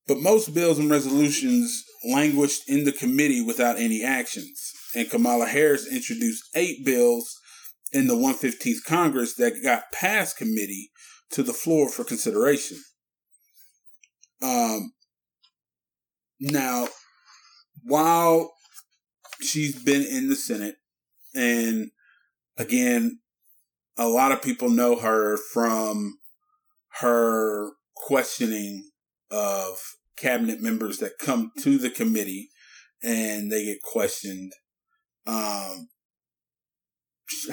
But 0.07 0.19
most 0.19 0.53
bills 0.53 0.77
and 0.77 0.89
resolutions 0.89 1.83
languished 2.07 2.69
in 2.69 2.85
the 2.85 2.91
committee 2.91 3.41
without 3.41 3.77
any 3.77 4.03
actions. 4.03 4.71
And 4.95 5.09
Kamala 5.09 5.47
Harris 5.47 5.87
introduced 5.91 6.43
eight 6.55 6.85
bills 6.85 7.39
in 7.91 8.07
the 8.07 8.15
115th 8.15 8.83
Congress 8.85 9.35
that 9.35 9.63
got 9.63 9.91
past 9.91 10.37
committee 10.37 10.91
to 11.31 11.41
the 11.43 11.53
floor 11.53 11.89
for 11.89 12.03
consideration. 12.03 12.77
Um, 14.43 14.93
now, 16.39 16.89
while 17.83 18.53
she's 19.41 19.81
been 19.81 20.03
in 20.03 20.29
the 20.29 20.35
Senate 20.35 20.75
and 21.33 21.91
again, 22.57 23.19
a 23.97 24.07
lot 24.07 24.31
of 24.31 24.41
people 24.41 24.69
know 24.69 24.97
her 24.97 25.37
from 25.37 26.17
her 26.99 27.71
questioning 27.95 28.89
of 29.31 29.77
cabinet 30.17 30.61
members 30.61 30.97
that 30.99 31.17
come 31.19 31.51
to 31.59 31.77
the 31.77 31.89
committee 31.89 32.49
and 33.03 33.51
they 33.51 33.65
get 33.65 33.81
questioned. 33.81 34.53
Um, 35.27 35.89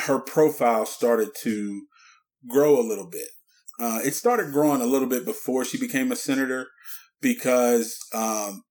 her 0.02 0.18
profile 0.18 0.86
started 0.86 1.30
to 1.42 1.86
grow 2.48 2.78
a 2.78 2.86
little 2.86 3.08
bit. 3.08 3.28
Uh, 3.80 4.00
it 4.04 4.14
started 4.14 4.52
growing 4.52 4.80
a 4.80 4.86
little 4.86 5.08
bit 5.08 5.24
before 5.24 5.64
she 5.64 5.78
became 5.78 6.12
a 6.12 6.16
senator 6.16 6.68
because 7.20 7.98
um, 8.14 8.62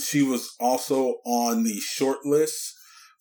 she 0.00 0.22
was 0.22 0.54
also 0.60 1.16
on 1.24 1.64
the 1.64 1.80
short 1.80 2.24
list 2.24 2.74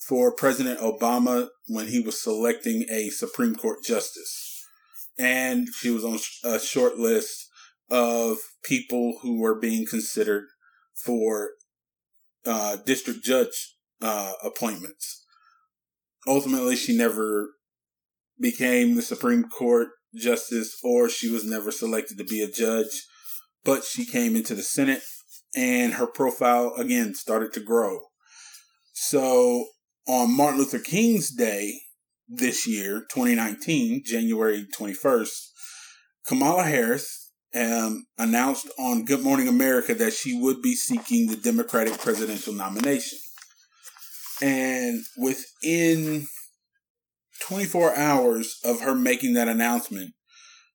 for 0.07 0.35
President 0.35 0.79
Obama 0.79 1.47
when 1.67 1.87
he 1.87 1.99
was 1.99 2.21
selecting 2.21 2.85
a 2.89 3.09
Supreme 3.09 3.55
Court 3.55 3.79
justice. 3.83 4.65
And 5.17 5.67
she 5.79 5.89
was 5.89 6.03
on 6.03 6.19
a 6.43 6.59
short 6.59 6.97
list 6.97 7.44
of 7.89 8.37
people 8.63 9.19
who 9.21 9.39
were 9.39 9.59
being 9.59 9.85
considered 9.85 10.45
for 10.95 11.51
uh, 12.45 12.77
district 12.85 13.23
judge 13.23 13.75
uh, 14.01 14.33
appointments. 14.43 15.23
Ultimately, 16.27 16.75
she 16.75 16.97
never 16.97 17.51
became 18.39 18.95
the 18.95 19.01
Supreme 19.01 19.43
Court 19.43 19.89
justice 20.15 20.77
or 20.83 21.09
she 21.09 21.29
was 21.29 21.45
never 21.45 21.71
selected 21.71 22.17
to 22.17 22.23
be 22.23 22.41
a 22.41 22.51
judge, 22.51 23.05
but 23.63 23.83
she 23.83 24.05
came 24.05 24.35
into 24.35 24.55
the 24.55 24.63
Senate 24.63 25.01
and 25.55 25.93
her 25.93 26.07
profile 26.07 26.73
again 26.77 27.13
started 27.13 27.53
to 27.53 27.59
grow. 27.59 27.99
So 28.93 29.65
on 30.07 30.35
Martin 30.35 30.59
Luther 30.59 30.79
King's 30.79 31.31
Day 31.31 31.81
this 32.27 32.67
year, 32.67 33.05
2019, 33.11 34.03
January 34.05 34.65
21st, 34.77 35.49
Kamala 36.27 36.63
Harris 36.63 37.24
um, 37.55 38.05
announced 38.17 38.69
on 38.77 39.05
Good 39.05 39.23
Morning 39.23 39.47
America 39.47 39.95
that 39.95 40.13
she 40.13 40.37
would 40.39 40.61
be 40.61 40.75
seeking 40.75 41.27
the 41.27 41.37
Democratic 41.37 41.97
presidential 41.97 42.53
nomination. 42.53 43.17
And 44.41 45.01
within 45.17 46.27
24 47.41 47.95
hours 47.95 48.59
of 48.65 48.81
her 48.81 48.93
making 48.93 49.33
that 49.33 49.47
announcement, 49.47 50.13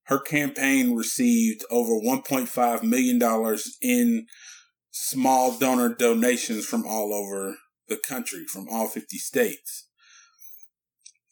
her 0.05 0.19
campaign 0.19 0.95
received 0.95 1.65
over 1.71 1.93
$1.5 1.93 2.83
million 2.83 3.59
in 3.83 4.27
small 4.91 5.57
donor 5.59 5.95
donations 5.95 6.67
from 6.67 6.87
all 6.87 7.13
over 7.13 7.57
the 7.89 7.99
country 8.09 8.45
from 8.47 8.67
all 8.71 8.89
50 8.89 9.19
states. 9.19 9.89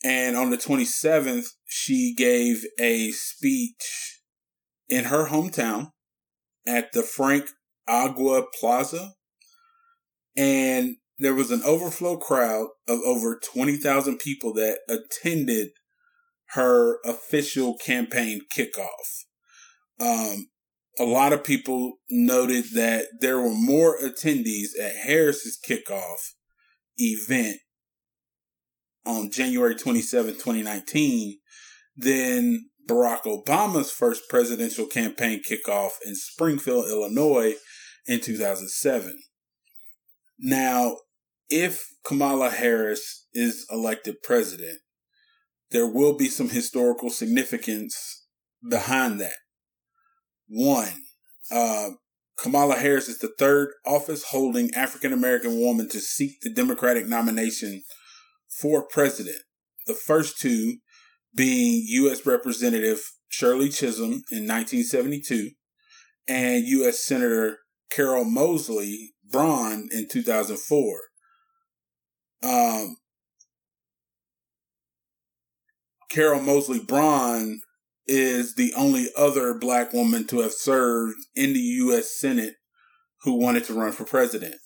And 0.05 0.37
on 0.37 0.51
the 0.51 0.59
27th, 0.59 1.49
she 1.67 2.15
gave 2.15 2.65
a 2.79 3.11
speech 3.11 4.18
in 4.89 5.05
her 5.05 5.27
hometown 5.27 5.93
at 6.67 6.93
the 6.93 7.03
Frank 7.03 7.49
Ogawa 7.89 8.45
Plaza. 8.59 9.15
And 10.37 10.97
there 11.19 11.35
was 11.35 11.51
an 11.51 11.63
overflow 11.65 12.17
crowd 12.17 12.69
of 12.87 13.01
over 13.05 13.39
20,000 13.39 14.19
people 14.19 14.53
that 14.55 14.79
attended 14.89 15.71
her 16.51 16.99
official 17.05 17.77
campaign 17.77 18.41
kickoff. 18.55 19.25
Um, 20.01 20.49
a 20.99 21.05
lot 21.05 21.33
of 21.33 21.45
people 21.45 21.99
noted 22.09 22.67
that 22.75 23.07
there 23.21 23.39
were 23.39 23.55
more 23.55 23.99
attendees 24.01 24.79
at 24.81 24.97
Harris's 24.97 25.59
kickoff 25.59 26.35
event 26.97 27.59
on 29.05 29.31
January 29.31 29.75
27, 29.75 30.35
2019, 30.35 31.39
then 31.97 32.69
Barack 32.89 33.25
Obama's 33.25 33.91
first 33.91 34.29
presidential 34.29 34.87
campaign 34.87 35.43
kickoff 35.49 35.93
in 36.05 36.15
Springfield, 36.15 36.87
Illinois 36.87 37.55
in 38.07 38.21
2007. 38.21 39.19
Now, 40.39 40.97
if 41.51 41.87
Kamala 42.05 42.51
Harris 42.51 43.27
is 43.33 43.67
elected 43.71 44.17
president, 44.23 44.79
there 45.71 45.87
will 45.87 46.17
be 46.17 46.29
some 46.29 46.49
historical 46.49 47.11
significance 47.11 48.27
behind 48.69 49.21
that. 49.21 49.37
One, 50.49 51.03
uh, 51.51 51.91
Kamala 52.39 52.77
Harris 52.77 53.09
is 53.09 53.19
the 53.19 53.33
third 53.39 53.71
office 53.85 54.25
holding 54.31 54.73
African 54.75 55.13
American 55.13 55.61
woman 55.61 55.89
to 55.91 56.01
seek 56.01 56.41
the 56.41 56.51
Democratic 56.51 57.07
nomination 57.07 57.83
for 58.61 58.87
president. 58.87 59.43
The 59.87 59.95
first 59.95 60.39
two 60.39 60.77
being 61.39 61.85
U.S. 61.87 62.27
Representative 62.27 63.13
Shirley 63.29 63.69
Chisholm 63.69 64.25
in 64.33 64.49
1972 64.49 65.51
and 66.27 66.65
U.S. 66.65 66.99
Senator 66.99 67.59
Carol 67.91 68.25
Moseley 68.25 69.15
Braun 69.31 69.89
in 69.93 70.09
2004. 70.09 71.01
Um, 72.43 72.97
Carol 76.11 76.41
Moseley 76.41 76.81
Braun 76.81 77.61
is 78.09 78.57
the 78.57 78.75
only 78.77 79.07
other 79.17 79.55
black 79.55 79.93
woman 79.93 80.27
to 80.27 80.41
have 80.41 80.53
served 80.53 81.19
in 81.37 81.53
the 81.53 81.61
U.S. 81.61 82.19
Senate 82.19 82.55
who 83.23 83.35
wanted 83.35 83.63
to 83.65 83.75
run 83.75 83.93
for 83.93 84.05
president. 84.05 84.57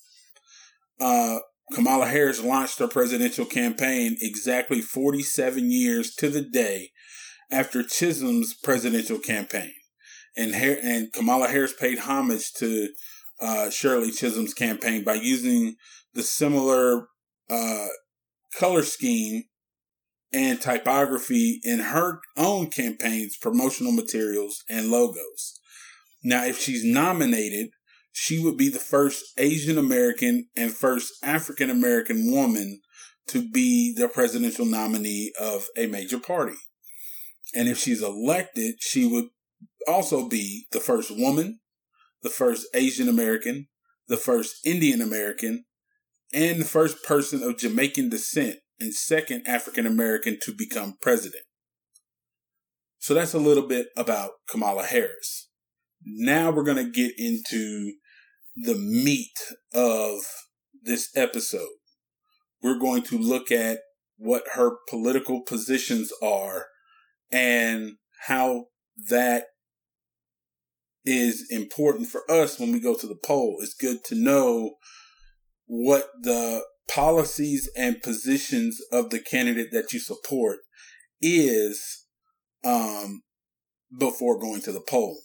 Uh, 0.99 1.41
Kamala 1.73 2.07
Harris 2.07 2.43
launched 2.43 2.79
her 2.81 2.89
presidential 2.89 3.47
campaign 3.47 4.17
exactly 4.21 4.81
47 4.81 5.71
years 5.71 6.15
to 6.17 6.29
the 6.29 6.43
day 6.43 6.91
after 7.51 7.83
Chisholm's 7.83 8.55
presidential 8.55 9.19
campaign. 9.19 9.73
And, 10.37 10.55
and 10.55 11.13
Kamala 11.13 11.49
Harris 11.49 11.75
paid 11.75 12.01
homage 12.01 12.53
to 12.55 12.89
uh, 13.41 13.71
Shirley 13.71 14.11
Chisholm's 14.11 14.55
campaign 14.55 15.05
by 15.05 15.15
using 15.15 15.77
the 16.15 16.23
similar 16.23 17.09
uh, 17.51 17.89
color 18.59 18.83
scheme 18.83 19.45
and 20.33 20.61
typography 20.61 21.61
in 21.63 21.81
her 21.81 22.21
own 22.37 22.71
campaign's 22.71 23.37
promotional 23.37 23.93
materials 23.93 24.65
and 24.69 24.91
logos. 24.91 25.61
Now, 26.25 26.45
if 26.45 26.59
she's 26.59 26.85
nominated, 26.85 27.71
she 28.13 28.43
would 28.43 28.57
be 28.57 28.69
the 28.69 28.79
first 28.79 29.25
Asian 29.39 29.79
American 29.79 30.49
and 30.57 30.71
first 30.71 31.13
African 31.23 31.71
American 31.71 32.31
woman 32.31 32.81
to 33.29 33.49
be 33.51 33.95
the 33.97 34.09
presidential 34.09 34.67
nominee 34.67 35.33
of 35.41 35.67
a 35.77 35.87
major 35.87 36.19
party. 36.19 36.57
And 37.55 37.69
if 37.69 37.79
she's 37.79 38.03
elected, 38.03 38.77
she 38.81 39.07
would 39.07 39.27
also 39.89 40.29
be 40.29 40.67
the 40.73 40.81
first 40.81 41.11
woman, 41.11 41.61
the 42.23 42.31
first 42.31 42.67
Asian 42.75 43.09
American, 43.09 43.69
the 44.09 44.17
first 44.17 44.57
Indian 44.65 45.01
American, 45.01 45.65
and 46.35 46.61
the 46.61 46.67
first 46.67 47.03
person 47.05 47.43
of 47.43 47.59
Jamaican 47.59 48.09
descent 48.09 48.57
and 48.81 48.95
second 48.95 49.47
African 49.47 49.87
American 49.87 50.39
to 50.43 50.53
become 50.53 50.97
president. 51.01 51.45
So 52.99 53.15
that's 53.15 53.35
a 53.35 53.39
little 53.39 53.67
bit 53.67 53.89
about 53.97 54.33
Kamala 54.49 54.85
Harris. 54.85 55.49
Now 56.05 56.51
we're 56.51 56.65
going 56.65 56.85
to 56.85 56.91
get 56.91 57.13
into 57.19 57.95
the 58.57 58.75
meat 58.75 59.39
of 59.75 60.21
this 60.83 61.11
episode. 61.17 61.69
We're 62.63 62.79
going 62.79 63.03
to 63.05 63.19
look 63.19 63.51
at 63.51 63.79
what 64.17 64.45
her 64.55 64.77
political 64.89 65.43
positions 65.43 66.13
are 66.23 66.67
and 67.31 67.93
how 68.27 68.67
that 69.09 69.47
is 71.05 71.47
important 71.51 72.07
for 72.09 72.23
us 72.31 72.61
when 72.61 72.73
we 72.73 72.79
go 72.79 72.97
to 72.97 73.07
the 73.07 73.19
poll. 73.25 73.59
It's 73.61 73.75
good 73.75 74.05
to 74.05 74.15
know 74.15 74.75
what 75.67 76.09
the 76.23 76.65
policies 76.89 77.69
and 77.77 78.03
positions 78.03 78.81
of 78.93 79.11
the 79.11 79.19
candidate 79.19 79.73
that 79.73 79.93
you 79.93 79.99
support 79.99 80.59
is 81.21 82.07
um, 82.65 83.23
before 83.99 84.39
going 84.39 84.61
to 84.63 84.73
the 84.73 84.85
poll. 84.87 85.19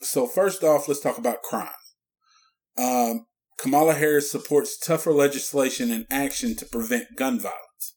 So 0.00 0.26
first 0.26 0.64
off, 0.64 0.88
let's 0.88 1.00
talk 1.00 1.18
about 1.18 1.42
crime. 1.42 1.68
Um, 2.78 3.26
Kamala 3.58 3.94
Harris 3.94 4.30
supports 4.30 4.78
tougher 4.78 5.12
legislation 5.12 5.90
and 5.90 6.06
action 6.10 6.56
to 6.56 6.66
prevent 6.66 7.16
gun 7.16 7.38
violence. 7.38 7.96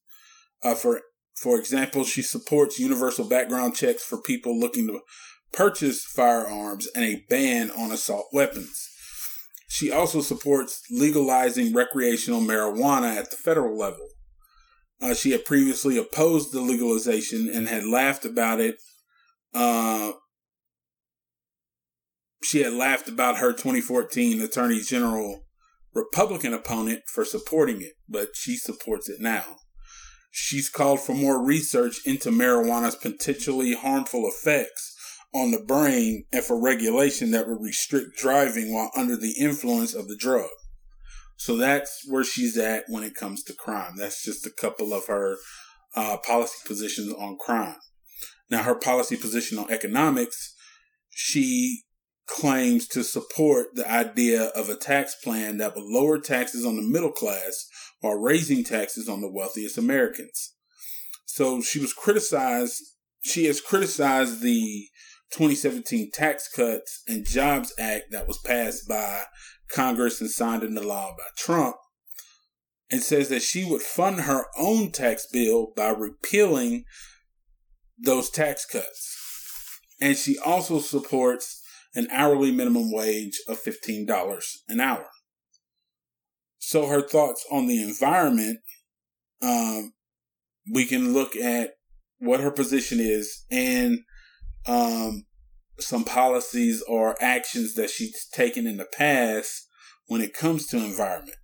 Uh, 0.63 0.75
for 0.75 1.01
for 1.35 1.59
example, 1.59 2.05
she 2.05 2.21
supports 2.21 2.79
universal 2.79 3.27
background 3.27 3.75
checks 3.75 4.03
for 4.03 4.21
people 4.21 4.57
looking 4.57 4.87
to 4.87 5.01
purchase 5.51 6.05
firearms 6.05 6.87
and 6.95 7.03
a 7.03 7.23
ban 7.29 7.71
on 7.71 7.91
assault 7.91 8.27
weapons. 8.31 8.89
She 9.67 9.91
also 9.91 10.21
supports 10.21 10.81
legalizing 10.89 11.73
recreational 11.73 12.39
marijuana 12.39 13.17
at 13.17 13.31
the 13.31 13.35
federal 13.35 13.77
level. 13.77 14.07
Uh, 15.01 15.13
she 15.13 15.31
had 15.31 15.43
previously 15.43 15.97
opposed 15.97 16.53
the 16.53 16.61
legalization 16.61 17.49
and 17.53 17.67
had 17.67 17.85
laughed 17.85 18.23
about 18.23 18.61
it. 18.61 18.77
Uh, 19.53 20.13
she 22.43 22.61
had 22.61 22.73
laughed 22.73 23.07
about 23.07 23.37
her 23.37 23.51
2014 23.51 24.41
Attorney 24.41 24.81
General 24.81 25.43
Republican 25.93 26.53
opponent 26.53 27.03
for 27.07 27.23
supporting 27.23 27.81
it, 27.81 27.93
but 28.07 28.29
she 28.35 28.55
supports 28.57 29.09
it 29.09 29.19
now. 29.19 29.57
She's 30.29 30.69
called 30.69 30.99
for 30.99 31.13
more 31.13 31.43
research 31.43 32.05
into 32.05 32.29
marijuana's 32.29 32.95
potentially 32.95 33.73
harmful 33.73 34.27
effects 34.27 34.93
on 35.33 35.51
the 35.51 35.63
brain 35.65 36.25
and 36.33 36.43
for 36.43 36.61
regulation 36.61 37.31
that 37.31 37.47
would 37.47 37.61
restrict 37.61 38.17
driving 38.17 38.73
while 38.73 38.91
under 38.97 39.15
the 39.15 39.35
influence 39.39 39.93
of 39.93 40.07
the 40.07 40.17
drug. 40.17 40.49
So 41.37 41.55
that's 41.55 42.03
where 42.07 42.23
she's 42.23 42.57
at 42.57 42.83
when 42.87 43.03
it 43.03 43.15
comes 43.15 43.43
to 43.43 43.53
crime. 43.53 43.93
That's 43.97 44.23
just 44.23 44.45
a 44.45 44.51
couple 44.51 44.93
of 44.93 45.07
her 45.07 45.37
uh, 45.95 46.17
policy 46.25 46.57
positions 46.65 47.13
on 47.13 47.37
crime. 47.37 47.75
Now, 48.49 48.63
her 48.63 48.75
policy 48.75 49.17
position 49.17 49.57
on 49.57 49.71
economics, 49.71 50.53
she 51.09 51.84
claims 52.27 52.87
to 52.87 53.03
support 53.03 53.75
the 53.75 53.89
idea 53.89 54.45
of 54.55 54.69
a 54.69 54.75
tax 54.75 55.15
plan 55.15 55.57
that 55.57 55.75
would 55.75 55.85
lower 55.85 56.19
taxes 56.19 56.65
on 56.65 56.75
the 56.75 56.81
middle 56.81 57.11
class 57.11 57.67
while 58.01 58.15
raising 58.15 58.63
taxes 58.63 59.07
on 59.07 59.21
the 59.21 59.31
wealthiest 59.31 59.77
Americans. 59.77 60.53
So 61.25 61.61
she 61.61 61.79
was 61.79 61.93
criticized, 61.93 62.81
she 63.21 63.45
has 63.45 63.61
criticized 63.61 64.41
the 64.41 64.87
2017 65.31 66.11
Tax 66.11 66.47
Cuts 66.47 67.01
and 67.07 67.25
Jobs 67.25 67.73
Act 67.79 68.05
that 68.11 68.27
was 68.27 68.37
passed 68.37 68.87
by 68.87 69.23
Congress 69.69 70.21
and 70.21 70.29
signed 70.29 70.63
into 70.63 70.81
law 70.81 71.11
by 71.17 71.23
Trump, 71.37 71.75
and 72.91 73.01
says 73.01 73.29
that 73.29 73.41
she 73.41 73.65
would 73.65 73.81
fund 73.81 74.21
her 74.21 74.45
own 74.57 74.91
tax 74.91 75.27
bill 75.31 75.73
by 75.75 75.89
repealing 75.89 76.85
those 77.97 78.29
tax 78.29 78.65
cuts. 78.65 79.17
And 79.99 80.15
she 80.15 80.37
also 80.37 80.79
supports 80.79 81.61
an 81.95 82.07
hourly 82.11 82.51
minimum 82.51 82.91
wage 82.91 83.39
of 83.47 83.61
$15 83.61 84.43
an 84.67 84.79
hour. 84.79 85.07
So, 86.59 86.87
her 86.87 87.01
thoughts 87.01 87.45
on 87.51 87.67
the 87.67 87.81
environment, 87.81 88.59
um, 89.41 89.93
we 90.71 90.85
can 90.85 91.13
look 91.13 91.35
at 91.35 91.75
what 92.19 92.39
her 92.39 92.51
position 92.51 92.99
is 92.99 93.45
and 93.51 93.99
um, 94.67 95.25
some 95.79 96.03
policies 96.03 96.81
or 96.87 97.15
actions 97.21 97.75
that 97.75 97.89
she's 97.89 98.27
taken 98.33 98.65
in 98.65 98.77
the 98.77 98.87
past 98.97 99.67
when 100.07 100.21
it 100.21 100.33
comes 100.33 100.65
to 100.67 100.77
environment. 100.77 101.37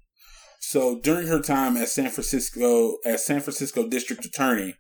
So 0.59 0.99
during 0.99 1.27
her 1.27 1.41
time 1.41 1.75
as 1.75 1.91
San 1.91 2.09
Francisco 2.09 2.97
as 3.05 3.25
San 3.25 3.41
Francisco 3.41 3.87
District 3.87 4.23
Attorney, 4.23 4.75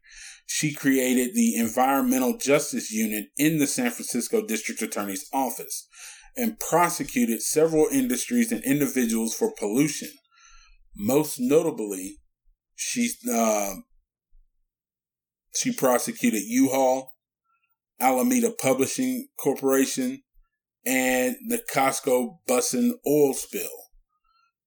she 0.53 0.73
created 0.73 1.33
the 1.33 1.55
Environmental 1.55 2.37
Justice 2.37 2.91
Unit 2.91 3.27
in 3.37 3.57
the 3.57 3.65
San 3.65 3.89
Francisco 3.89 4.45
District 4.45 4.81
Attorney's 4.81 5.29
office 5.31 5.87
and 6.35 6.59
prosecuted 6.59 7.41
several 7.41 7.87
industries 7.89 8.51
and 8.51 8.61
individuals 8.65 9.33
for 9.33 9.53
pollution. 9.57 10.09
Most 10.93 11.39
notably, 11.39 12.17
she 12.75 13.11
uh, 13.33 13.75
she 15.55 15.71
prosecuted 15.71 16.41
U-Haul, 16.43 17.13
Alameda 18.01 18.51
Publishing 18.51 19.29
Corporation, 19.39 20.21
and 20.85 21.37
the 21.47 21.63
Cosco 21.73 22.41
Busan 22.45 22.91
oil 23.07 23.33
spill. 23.33 23.69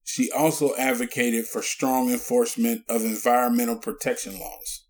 She 0.02 0.30
also 0.30 0.74
advocated 0.76 1.44
for 1.44 1.60
strong 1.60 2.10
enforcement 2.10 2.84
of 2.88 3.04
environmental 3.04 3.76
protection 3.76 4.38
laws. 4.38 4.83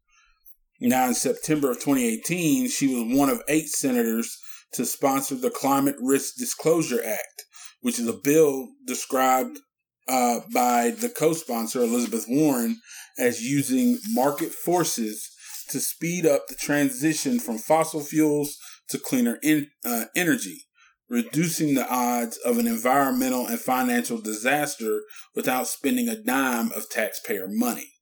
Now, 0.86 1.08
in 1.08 1.14
September 1.14 1.70
of 1.70 1.76
2018, 1.76 2.68
she 2.68 2.94
was 2.94 3.16
one 3.16 3.30
of 3.30 3.42
eight 3.48 3.68
senators 3.68 4.36
to 4.74 4.84
sponsor 4.84 5.34
the 5.34 5.48
Climate 5.48 5.96
Risk 5.98 6.34
Disclosure 6.36 7.00
Act, 7.02 7.46
which 7.80 7.98
is 7.98 8.06
a 8.06 8.12
bill 8.12 8.68
described 8.86 9.60
uh, 10.08 10.40
by 10.52 10.90
the 10.90 11.08
co-sponsor 11.08 11.80
Elizabeth 11.80 12.26
Warren 12.28 12.82
as 13.18 13.40
using 13.40 13.98
market 14.12 14.50
forces 14.50 15.30
to 15.70 15.80
speed 15.80 16.26
up 16.26 16.48
the 16.48 16.54
transition 16.54 17.40
from 17.40 17.56
fossil 17.56 18.00
fuels 18.02 18.58
to 18.90 18.98
cleaner 18.98 19.38
in, 19.42 19.68
uh, 19.86 20.04
energy, 20.14 20.66
reducing 21.08 21.74
the 21.74 21.90
odds 21.90 22.36
of 22.44 22.58
an 22.58 22.66
environmental 22.66 23.46
and 23.46 23.58
financial 23.58 24.20
disaster 24.20 25.00
without 25.34 25.66
spending 25.66 26.10
a 26.10 26.22
dime 26.22 26.70
of 26.72 26.90
taxpayer 26.90 27.46
money. 27.48 27.93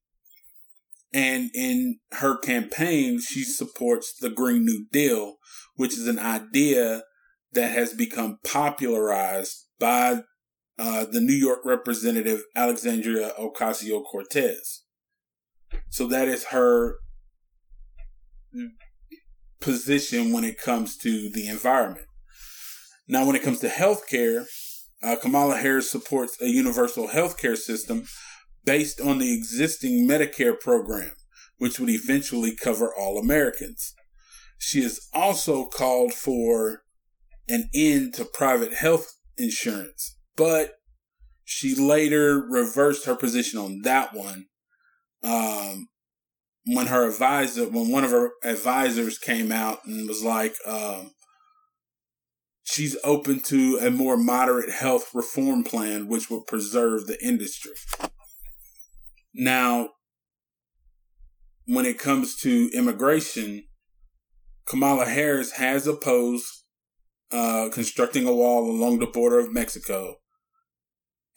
And 1.14 1.50
in 1.54 1.98
her 2.12 2.38
campaign, 2.38 3.20
she 3.20 3.44
supports 3.44 4.14
the 4.18 4.30
Green 4.30 4.64
New 4.64 4.86
Deal, 4.90 5.36
which 5.76 5.92
is 5.92 6.06
an 6.06 6.18
idea 6.18 7.02
that 7.52 7.72
has 7.72 7.92
become 7.92 8.38
popularized 8.44 9.66
by 9.78 10.22
uh, 10.78 11.04
the 11.04 11.20
New 11.20 11.34
York 11.34 11.60
representative 11.64 12.42
Alexandria 12.56 13.32
Ocasio 13.38 14.02
Cortez. 14.02 14.84
So 15.90 16.06
that 16.06 16.28
is 16.28 16.46
her 16.46 16.96
position 19.60 20.32
when 20.32 20.44
it 20.44 20.58
comes 20.58 20.96
to 20.98 21.30
the 21.30 21.46
environment. 21.46 22.06
Now, 23.06 23.26
when 23.26 23.36
it 23.36 23.42
comes 23.42 23.60
to 23.60 23.68
healthcare, 23.68 24.46
uh, 25.02 25.16
Kamala 25.16 25.56
Harris 25.56 25.90
supports 25.90 26.40
a 26.40 26.46
universal 26.46 27.08
healthcare 27.08 27.56
system 27.56 28.04
based 28.64 29.00
on 29.00 29.18
the 29.18 29.34
existing 29.34 30.06
Medicare 30.06 30.58
program, 30.58 31.12
which 31.58 31.78
would 31.78 31.90
eventually 31.90 32.54
cover 32.54 32.92
all 32.94 33.18
Americans. 33.18 33.94
She 34.58 34.82
has 34.82 35.08
also 35.12 35.66
called 35.66 36.14
for 36.14 36.82
an 37.48 37.68
end 37.74 38.14
to 38.14 38.24
private 38.24 38.74
health 38.74 39.14
insurance, 39.36 40.16
but 40.36 40.74
she 41.44 41.74
later 41.74 42.40
reversed 42.40 43.06
her 43.06 43.16
position 43.16 43.58
on 43.58 43.82
that 43.82 44.14
one 44.14 44.46
um, 45.22 45.88
when 46.66 46.86
her 46.86 47.06
advisor, 47.08 47.68
when 47.68 47.90
one 47.90 48.04
of 48.04 48.10
her 48.10 48.30
advisors 48.44 49.18
came 49.18 49.50
out 49.50 49.80
and 49.84 50.08
was 50.08 50.22
like, 50.22 50.54
um, 50.66 51.10
she's 52.62 52.96
open 53.04 53.40
to 53.40 53.78
a 53.82 53.90
more 53.90 54.16
moderate 54.16 54.70
health 54.70 55.10
reform 55.12 55.64
plan, 55.64 56.06
which 56.06 56.30
would 56.30 56.46
preserve 56.46 57.06
the 57.06 57.18
industry. 57.24 57.72
Now, 59.34 59.90
when 61.66 61.86
it 61.86 61.98
comes 61.98 62.36
to 62.40 62.70
immigration, 62.74 63.64
Kamala 64.66 65.06
Harris 65.06 65.52
has 65.52 65.86
opposed 65.86 66.44
uh, 67.30 67.68
constructing 67.72 68.26
a 68.26 68.32
wall 68.32 68.70
along 68.70 68.98
the 68.98 69.06
border 69.06 69.38
of 69.38 69.52
Mexico, 69.52 70.16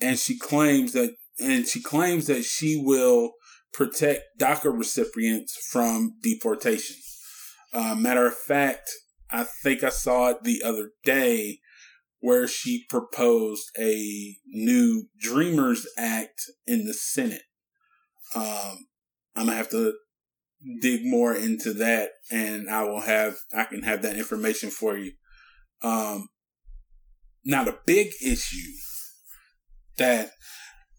and 0.02 0.20
she 0.20 0.38
claims 0.38 0.93
that 0.93 1.16
and 1.39 1.68
she 1.68 1.82
claims 1.82 2.28
that 2.28 2.43
she 2.43 2.82
will 2.82 3.32
protect 3.74 4.24
DACA 4.39 4.76
recipients 4.78 5.58
from 5.70 6.16
deportation. 6.24 6.96
Uh, 7.74 7.93
matter 7.96 8.26
of 8.26 8.38
fact, 8.38 8.89
I 9.30 9.43
think 9.43 9.84
I 9.84 9.89
saw 9.89 10.30
it 10.30 10.43
the 10.43 10.62
other 10.64 10.91
day 11.04 11.60
where 12.20 12.48
she 12.48 12.86
proposed 12.89 13.70
a 13.78 14.36
new 14.48 15.08
Dreamers 15.20 15.86
Act 15.98 16.41
in 16.66 16.86
the 16.86 16.93
Senate. 16.93 17.43
Um, 18.36 18.86
I'm 19.36 19.45
gonna 19.45 19.55
have 19.55 19.69
to 19.69 19.93
dig 20.81 21.05
more 21.05 21.33
into 21.33 21.73
that, 21.73 22.11
and 22.31 22.69
I 22.69 22.83
will 22.83 23.01
have 23.01 23.38
I 23.53 23.63
can 23.65 23.83
have 23.83 24.01
that 24.01 24.17
information 24.17 24.69
for 24.69 24.97
you. 24.97 25.13
Um, 25.81 26.29
now 27.43 27.63
the 27.63 27.77
big 27.86 28.07
issue 28.23 28.71
that 29.97 30.31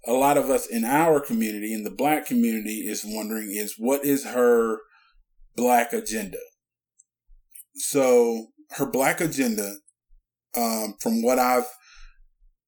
a 0.06 0.12
lot 0.12 0.38
of 0.38 0.50
us 0.50 0.66
in 0.66 0.84
our 0.84 1.20
community, 1.20 1.74
in 1.74 1.82
the 1.82 1.90
black 1.90 2.26
community, 2.26 2.86
is 2.86 3.04
wondering 3.04 3.50
is 3.50 3.74
what 3.76 4.04
is 4.04 4.24
her 4.24 4.78
black 5.56 5.92
agenda? 5.92 6.38
So 7.74 8.46
her 8.70 8.86
black 8.86 9.20
agenda, 9.20 9.74
um, 10.56 10.94
from 11.00 11.22
what 11.22 11.38
I've 11.38 11.66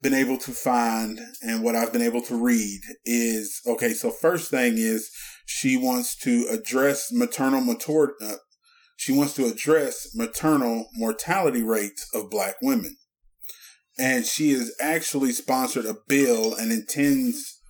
been 0.03 0.15
able 0.15 0.39
to 0.39 0.53
find 0.53 1.21
and 1.43 1.63
what 1.63 1.75
I've 1.75 1.93
been 1.93 2.03
able 2.03 2.23
to 2.23 2.37
read 2.37 2.81
is 3.05 3.61
okay. 3.67 3.93
So 3.93 4.11
first 4.11 4.51
thing 4.51 4.75
is 4.77 5.11
she 5.47 5.77
wants 5.77 6.17
to 6.19 6.47
address 6.51 7.11
maternal 7.13 7.61
matur- 7.61 8.13
uh, 8.23 8.37
she 8.97 9.13
wants 9.13 9.35
to 9.35 9.47
address 9.47 10.09
maternal 10.15 10.89
mortality 10.95 11.63
rates 11.63 12.09
of 12.15 12.31
black 12.31 12.57
women 12.63 12.97
and 13.99 14.25
she 14.25 14.53
has 14.53 14.73
actually 14.81 15.33
sponsored 15.33 15.85
a 15.85 15.97
bill 16.07 16.55
and 16.55 16.71
intends 16.71 17.61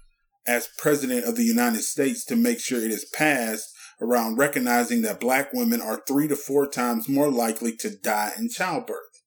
as 0.47 0.68
president 0.79 1.24
of 1.24 1.37
the 1.37 1.45
United 1.45 1.83
States 1.83 2.24
to 2.26 2.37
make 2.37 2.61
sure 2.61 2.79
it 2.79 2.91
is 2.91 3.11
passed 3.14 3.68
around 4.01 4.37
recognizing 4.37 5.03
that 5.03 5.20
black 5.20 5.53
women 5.53 5.81
are 5.81 6.03
three 6.07 6.29
to 6.29 6.37
four 6.37 6.68
times 6.68 7.09
more 7.09 7.31
likely 7.31 7.74
to 7.74 7.91
die 7.91 8.33
in 8.39 8.49
childbirth. 8.49 9.22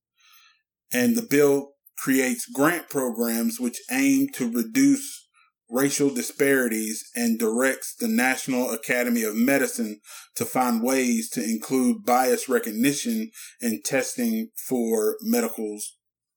And 0.94 1.16
the 1.16 1.22
bill 1.22 1.74
creates 2.02 2.48
grant 2.48 2.90
programs 2.90 3.60
which 3.60 3.80
aim 3.92 4.28
to 4.34 4.52
reduce 4.52 5.28
racial 5.70 6.10
disparities 6.10 7.04
and 7.16 7.38
directs 7.38 7.96
the 7.96 8.08
National 8.08 8.72
Academy 8.72 9.24
of 9.24 9.36
Medicine 9.36 10.00
to 10.36 10.44
find 10.44 10.82
ways 10.82 11.30
to 11.30 11.44
include 11.44 12.04
bias 12.04 12.50
recognition 12.50 13.30
in 13.62 13.82
testing 13.84 14.50
for 14.68 15.16
medical 15.22 15.78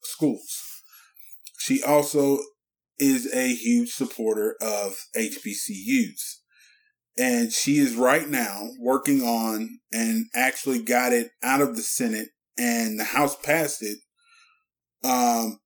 schools. 0.02 0.60
She 1.58 1.82
also 1.82 2.38
is 2.98 3.32
a 3.34 3.54
huge 3.54 3.90
supporter 3.90 4.56
of 4.60 4.96
HBCUs. 5.16 6.20
And 7.16 7.52
she 7.52 7.78
is 7.78 7.96
right 7.96 8.28
now 8.28 8.68
working 8.78 9.22
on 9.22 9.78
and 9.92 10.26
actually 10.34 10.82
got 10.82 11.12
it 11.12 11.30
out 11.42 11.60
of 11.60 11.74
the 11.74 11.82
Senate 11.82 12.28
and 12.58 13.00
the 13.00 13.04
House 13.04 13.36
passed 13.36 13.82
it 13.82 13.98
um, 15.04 15.60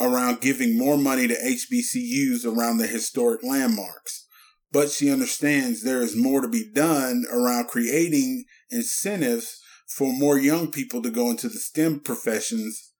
around 0.00 0.40
giving 0.40 0.78
more 0.78 0.96
money 0.96 1.26
to 1.28 1.34
HBCUs 1.34 2.46
around 2.46 2.78
the 2.78 2.86
historic 2.86 3.42
landmarks. 3.42 4.26
But 4.72 4.90
she 4.90 5.10
understands 5.10 5.82
there 5.82 6.02
is 6.02 6.16
more 6.16 6.40
to 6.40 6.48
be 6.48 6.68
done 6.72 7.24
around 7.30 7.68
creating 7.68 8.44
incentives 8.70 9.60
for 9.86 10.12
more 10.12 10.38
young 10.38 10.70
people 10.70 11.02
to 11.02 11.10
go 11.10 11.30
into 11.30 11.48
the 11.48 11.58
STEM 11.58 12.00
professions 12.00 12.92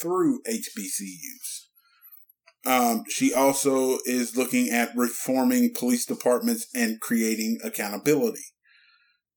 through 0.00 0.42
HBCUs. 0.48 1.66
Um, 2.64 3.04
she 3.08 3.32
also 3.32 3.98
is 4.04 4.36
looking 4.36 4.70
at 4.70 4.96
reforming 4.96 5.72
police 5.72 6.04
departments 6.04 6.66
and 6.74 7.00
creating 7.00 7.58
accountability. 7.62 8.42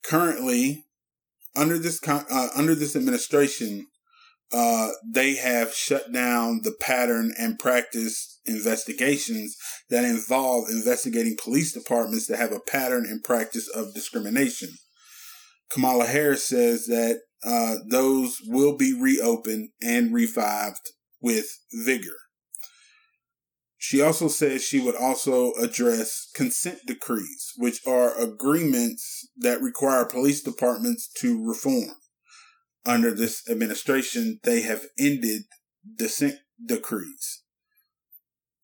Currently, 0.04 0.86
under 1.56 1.78
this 1.78 2.00
uh, 2.08 2.48
under 2.56 2.74
this 2.74 2.96
administration, 2.96 3.88
uh, 4.52 4.90
they 5.06 5.36
have 5.36 5.74
shut 5.74 6.12
down 6.12 6.62
the 6.64 6.74
pattern 6.80 7.34
and 7.38 7.60
practice 7.60 8.40
investigations 8.46 9.56
that 9.90 10.04
involve 10.04 10.70
investigating 10.70 11.38
police 11.42 11.72
departments 11.72 12.28
that 12.28 12.40
have 12.40 12.52
a 12.52 12.60
pattern 12.60 13.06
and 13.06 13.24
practice 13.24 13.68
of 13.68 13.94
discrimination. 13.94 14.70
Kamala 15.70 16.06
Harris 16.06 16.48
says 16.48 16.88
that 16.88 17.22
uh, 17.44 17.76
those 17.88 18.40
will 18.48 18.76
be 18.76 18.94
reopened 19.00 19.70
and 19.82 20.14
revived 20.14 20.92
with 21.22 21.46
vigor. 21.72 22.16
She 23.78 24.02
also 24.02 24.28
says 24.28 24.62
she 24.62 24.82
would 24.82 24.96
also 24.96 25.54
address 25.54 26.30
consent 26.36 26.80
decrees, 26.86 27.54
which 27.56 27.80
are 27.88 28.20
agreements 28.20 29.30
that 29.38 29.62
require 29.62 30.06
police 30.06 30.44
departments 30.44 31.10
to 31.20 31.42
reform. 31.48 31.96
Under 32.86 33.12
this 33.12 33.48
administration, 33.50 34.40
they 34.44 34.62
have 34.62 34.86
ended 34.98 35.44
dissent 35.98 36.36
decrees. 36.66 37.44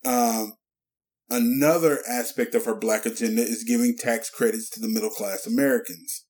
Um, 0.05 0.53
another 1.29 1.99
aspect 2.09 2.55
of 2.55 2.65
her 2.65 2.75
black 2.75 3.05
agenda 3.05 3.41
is 3.41 3.63
giving 3.63 3.97
tax 3.97 4.29
credits 4.29 4.69
to 4.71 4.79
the 4.79 4.87
middle 4.87 5.09
class 5.09 5.45
Americans. 5.45 6.25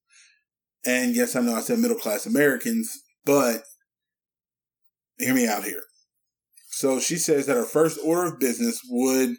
And 0.86 1.16
yes, 1.16 1.36
I 1.36 1.42
know 1.42 1.56
I 1.56 1.62
said 1.62 1.80
middle 1.80 1.98
class 1.98 2.26
Americans, 2.26 2.92
but 3.26 3.64
hear 5.18 5.34
me 5.34 5.48
out 5.48 5.64
here. 5.64 5.82
So 6.70 7.00
she 7.00 7.16
says 7.16 7.46
that 7.46 7.56
her 7.56 7.66
first 7.66 8.00
order 8.04 8.34
of 8.34 8.40
business 8.40 8.82
would, 8.90 9.38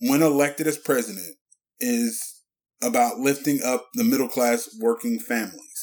when 0.00 0.22
elected 0.22 0.66
as 0.66 0.76
president, 0.76 1.36
is 1.80 2.42
about 2.82 3.18
lifting 3.18 3.60
up 3.64 3.88
the 3.94 4.04
middle 4.04 4.28
class 4.28 4.68
working 4.80 5.18
families. 5.18 5.77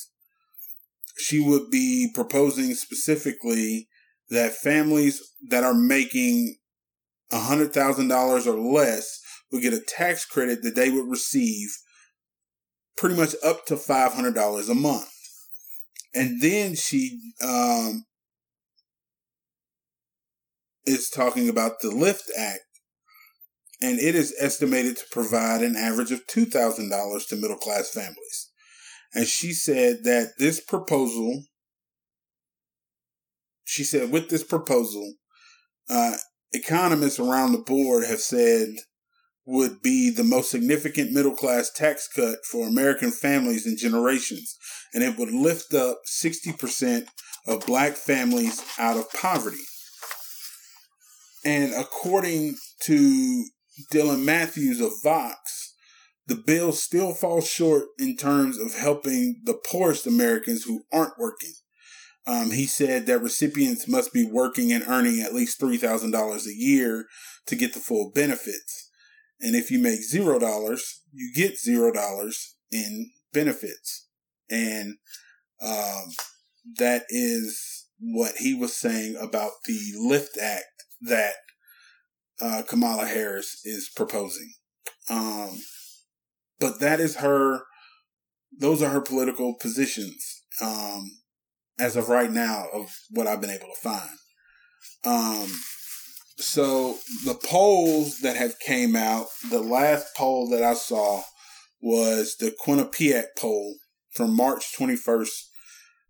She 1.17 1.39
would 1.39 1.69
be 1.71 2.09
proposing 2.13 2.73
specifically 2.73 3.87
that 4.29 4.53
families 4.53 5.21
that 5.49 5.63
are 5.63 5.73
making 5.73 6.57
$100,000 7.31 8.47
or 8.47 8.59
less 8.59 9.21
would 9.51 9.61
get 9.61 9.73
a 9.73 9.79
tax 9.79 10.25
credit 10.25 10.63
that 10.63 10.75
they 10.75 10.89
would 10.89 11.09
receive 11.09 11.69
pretty 12.97 13.15
much 13.15 13.35
up 13.43 13.65
to 13.65 13.75
$500 13.75 14.69
a 14.69 14.75
month. 14.75 15.11
And 16.13 16.41
then 16.41 16.75
she 16.75 17.19
um, 17.43 18.05
is 20.85 21.09
talking 21.09 21.49
about 21.49 21.81
the 21.81 21.91
LIFT 21.91 22.23
Act, 22.37 22.61
and 23.81 23.99
it 23.99 24.15
is 24.15 24.33
estimated 24.39 24.97
to 24.97 25.03
provide 25.11 25.61
an 25.61 25.75
average 25.75 26.11
of 26.11 26.25
$2,000 26.27 27.27
to 27.27 27.35
middle 27.35 27.57
class 27.57 27.89
families. 27.89 28.44
And 29.15 29.25
she 29.25 29.53
said 29.53 30.03
that 30.03 30.33
this 30.37 30.59
proposal, 30.59 31.45
she 33.63 33.85
said, 33.85 34.11
with 34.11 34.29
this 34.29 34.43
proposal, 34.43 35.13
uh, 35.89 36.15
economists 36.51 37.17
around 37.17 37.53
the 37.53 37.59
board 37.59 38.03
have 38.03 38.19
said 38.19 38.67
would 39.45 39.81
be 39.81 40.09
the 40.09 40.23
most 40.23 40.51
significant 40.51 41.11
middle 41.11 41.35
class 41.35 41.71
tax 41.71 42.09
cut 42.13 42.39
for 42.51 42.67
American 42.67 43.11
families 43.11 43.65
in 43.65 43.77
generations, 43.77 44.57
and 44.93 45.03
it 45.03 45.17
would 45.17 45.31
lift 45.31 45.73
up 45.73 45.99
60% 46.11 47.05
of 47.47 47.65
black 47.65 47.93
families 47.93 48.61
out 48.77 48.97
of 48.97 49.09
poverty. 49.13 49.63
And 51.45 51.73
according 51.73 52.55
to 52.81 53.45
Dylan 53.93 54.23
Matthews 54.23 54.81
of 54.81 54.91
Vox, 55.03 55.54
the 56.27 56.35
bill 56.35 56.71
still 56.71 57.13
falls 57.13 57.47
short 57.47 57.85
in 57.99 58.17
terms 58.17 58.57
of 58.57 58.75
helping 58.75 59.41
the 59.43 59.53
poorest 59.53 60.07
Americans 60.07 60.63
who 60.63 60.83
aren't 60.91 61.19
working. 61.19 61.53
Um, 62.27 62.51
he 62.51 62.65
said 62.65 63.05
that 63.05 63.21
recipients 63.21 63.87
must 63.87 64.11
be 64.11 64.25
working 64.25 64.71
and 64.71 64.83
earning 64.87 65.21
at 65.21 65.35
least 65.35 65.61
$3,000 65.61 66.45
a 66.45 66.53
year 66.55 67.05
to 67.45 67.55
get 67.55 67.73
the 67.73 67.79
full 67.79 68.11
benefits. 68.13 68.89
And 69.39 69.55
if 69.55 69.69
you 69.69 69.77
make 69.77 70.01
zero 70.01 70.39
dollars, 70.39 71.01
you 71.13 71.31
get 71.35 71.59
zero 71.59 71.91
dollars 71.91 72.55
in 72.71 73.11
benefits. 73.31 74.07
And 74.49 74.95
um, 75.61 76.05
that 76.77 77.03
is 77.09 77.85
what 77.99 78.35
he 78.37 78.55
was 78.55 78.75
saying 78.75 79.15
about 79.21 79.51
the 79.65 79.79
Lift 79.97 80.37
Act 80.41 80.85
that 81.01 81.35
uh, 82.41 82.63
Kamala 82.67 83.05
Harris 83.05 83.61
is 83.65 83.89
proposing. 83.95 84.53
Um, 85.09 85.59
but 86.59 86.79
that 86.79 86.99
is 86.99 87.17
her, 87.17 87.61
those 88.57 88.81
are 88.81 88.89
her 88.89 89.01
political 89.01 89.55
positions 89.55 90.43
um, 90.61 91.11
as 91.79 91.95
of 91.95 92.09
right 92.09 92.31
now, 92.31 92.65
of 92.73 92.89
what 93.11 93.27
I've 93.27 93.41
been 93.41 93.49
able 93.49 93.67
to 93.67 93.81
find. 93.81 94.17
Um, 95.05 95.49
so 96.37 96.97
the 97.25 97.35
polls 97.35 98.19
that 98.19 98.35
have 98.35 98.59
came 98.59 98.95
out, 98.95 99.27
the 99.49 99.61
last 99.61 100.15
poll 100.15 100.49
that 100.49 100.63
I 100.63 100.73
saw 100.73 101.23
was 101.81 102.37
the 102.37 102.55
Quinnipiac 102.65 103.37
poll 103.37 103.75
from 104.11 104.35
March 104.35 104.73
21st 104.77 105.29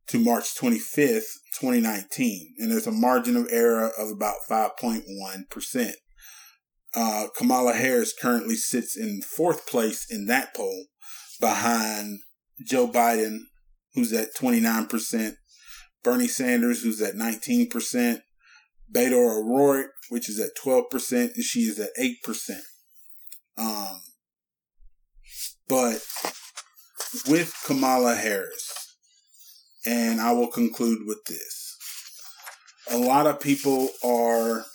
to 0.08 0.20
March 0.20 0.56
25th, 0.56 1.24
2019. 1.60 2.56
And 2.60 2.72
there's 2.72 2.88
a 2.88 2.92
margin 2.92 3.36
of 3.36 3.48
error 3.52 3.92
of 3.98 4.10
about 4.10 4.36
5.1%. 4.50 5.92
Uh, 6.96 7.28
Kamala 7.36 7.74
Harris 7.74 8.14
currently 8.20 8.56
sits 8.56 8.96
in 8.96 9.22
fourth 9.22 9.68
place 9.68 10.06
in 10.10 10.28
that 10.28 10.56
poll 10.56 10.86
behind 11.42 12.20
Joe 12.66 12.88
Biden, 12.88 13.40
who's 13.94 14.14
at 14.14 14.34
29%, 14.34 15.34
Bernie 16.04 16.28
Sanders, 16.28 16.84
who's 16.84 17.02
at 17.02 17.16
19%, 17.16 18.22
Beto 18.94 19.14
O'Rourke, 19.14 19.92
which 20.10 20.30
is 20.30 20.40
at 20.40 20.56
12%, 20.64 21.36
and 21.36 21.44
she 21.44 21.62
is 21.62 21.80
at 21.80 21.90
8%. 22.00 22.62
Um, 23.58 24.02
but 25.68 26.06
with 27.28 27.54
Kamala 27.66 28.16
Harris, 28.16 28.72
and 29.86 30.22
I 30.22 30.32
will 30.32 30.50
conclude 30.50 31.00
with 31.06 31.24
this. 31.26 31.78
A 32.92 32.98
lot 32.98 33.28
of 33.28 33.40
people 33.40 33.90
are 34.04 34.66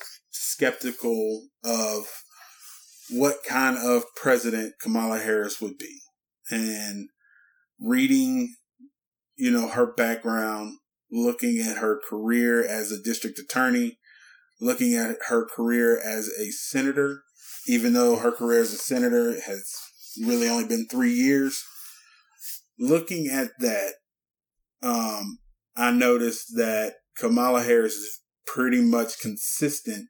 skeptical 0.60 1.48
of 1.64 2.04
what 3.10 3.36
kind 3.48 3.78
of 3.78 4.04
president 4.14 4.74
Kamala 4.82 5.18
Harris 5.18 5.58
would 5.58 5.78
be. 5.78 6.00
And 6.50 7.08
reading, 7.80 8.56
you 9.36 9.50
know, 9.50 9.68
her 9.68 9.86
background, 9.86 10.76
looking 11.10 11.60
at 11.60 11.78
her 11.78 11.98
career 12.08 12.62
as 12.62 12.92
a 12.92 13.02
district 13.02 13.38
attorney, 13.38 13.98
looking 14.60 14.94
at 14.94 15.16
her 15.28 15.46
career 15.46 15.98
as 15.98 16.28
a 16.28 16.50
senator, 16.50 17.22
even 17.66 17.94
though 17.94 18.16
her 18.16 18.30
career 18.30 18.60
as 18.60 18.74
a 18.74 18.78
senator 18.78 19.40
has 19.40 19.64
really 20.22 20.48
only 20.48 20.68
been 20.68 20.86
three 20.90 21.14
years. 21.14 21.64
Looking 22.78 23.28
at 23.28 23.48
that, 23.60 23.94
um, 24.82 25.38
I 25.74 25.90
noticed 25.90 26.56
that 26.56 26.96
Kamala 27.16 27.62
Harris 27.62 27.94
is 27.94 28.20
pretty 28.46 28.82
much 28.82 29.20
consistent 29.20 30.08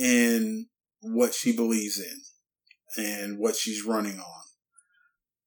in 0.00 0.66
what 1.02 1.34
she 1.34 1.54
believes 1.54 2.00
in 2.00 3.04
and 3.04 3.38
what 3.38 3.54
she's 3.54 3.84
running 3.84 4.18
on. 4.18 4.42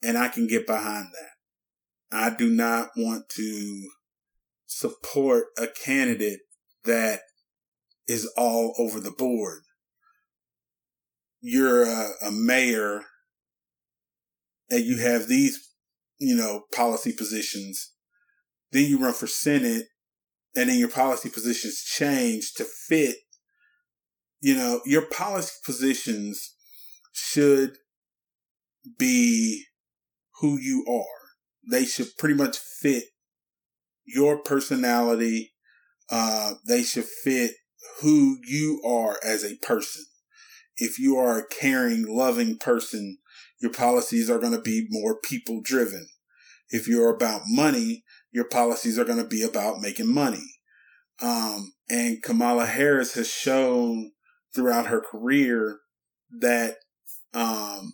And 0.04 0.18
I 0.18 0.28
can 0.28 0.48
get 0.48 0.68
behind 0.68 1.08
that. 1.08 2.16
I 2.16 2.30
do 2.36 2.50
not 2.50 2.90
want 2.96 3.30
to 3.30 3.90
support 4.68 5.46
a 5.58 5.66
candidate 5.68 6.42
that 6.86 7.22
is 8.08 8.32
all 8.38 8.76
over 8.78 9.00
the 9.00 9.12
board. 9.12 9.62
You're 11.42 11.84
a, 11.84 12.12
a 12.22 12.32
mayor 12.32 13.02
and 14.70 14.86
you 14.86 14.98
have 14.98 15.28
these, 15.28 15.74
you 16.20 16.36
know, 16.36 16.66
policy 16.76 17.12
positions. 17.12 17.92
Then 18.72 18.86
you 18.86 19.00
run 19.00 19.14
for 19.14 19.28
Senate 19.28 19.86
and 20.56 20.70
then 20.70 20.78
your 20.78 20.90
policy 20.90 21.30
positions 21.30 21.82
change 21.84 22.54
to 22.56 22.66
fit 22.66 23.16
you 24.44 24.56
know, 24.56 24.82
your 24.86 25.04
policy 25.04 25.54
positions 25.66 26.54
should 27.14 27.78
be 29.00 29.64
who 30.42 30.60
you 30.60 30.86
are. 30.86 31.72
They 31.72 31.86
should 31.86 32.18
pretty 32.18 32.36
much 32.36 32.58
fit 32.58 33.06
your 34.04 34.38
personality. 34.40 35.54
Uh, 36.12 36.56
they 36.68 36.84
should 36.84 37.06
fit 37.06 37.52
who 38.02 38.38
you 38.44 38.82
are 38.86 39.16
as 39.24 39.46
a 39.46 39.56
person. 39.66 40.04
If 40.76 41.00
you 41.00 41.16
are 41.16 41.40
a 41.40 41.48
caring, 41.48 42.06
loving 42.06 42.58
person, 42.58 43.20
your 43.62 43.72
policies 43.72 44.30
are 44.30 44.40
going 44.40 44.52
to 44.52 44.62
be 44.62 44.88
more 44.90 45.18
people 45.24 45.62
driven. 45.64 46.06
If 46.70 46.86
you're 46.86 47.16
about 47.16 47.44
money, 47.48 48.04
your 48.34 48.50
policies 48.50 49.00
are 49.00 49.06
going 49.06 49.24
to 49.24 49.30
be 49.30 49.42
about 49.42 49.80
making 49.80 50.14
money. 50.14 50.44
Um, 51.22 51.72
and 51.90 52.22
Kamala 52.22 52.66
Harris 52.66 53.14
has 53.14 53.30
shown 53.30 54.12
throughout 54.54 54.88
her 54.88 55.02
career 55.02 55.80
that 56.40 56.78
um, 57.34 57.94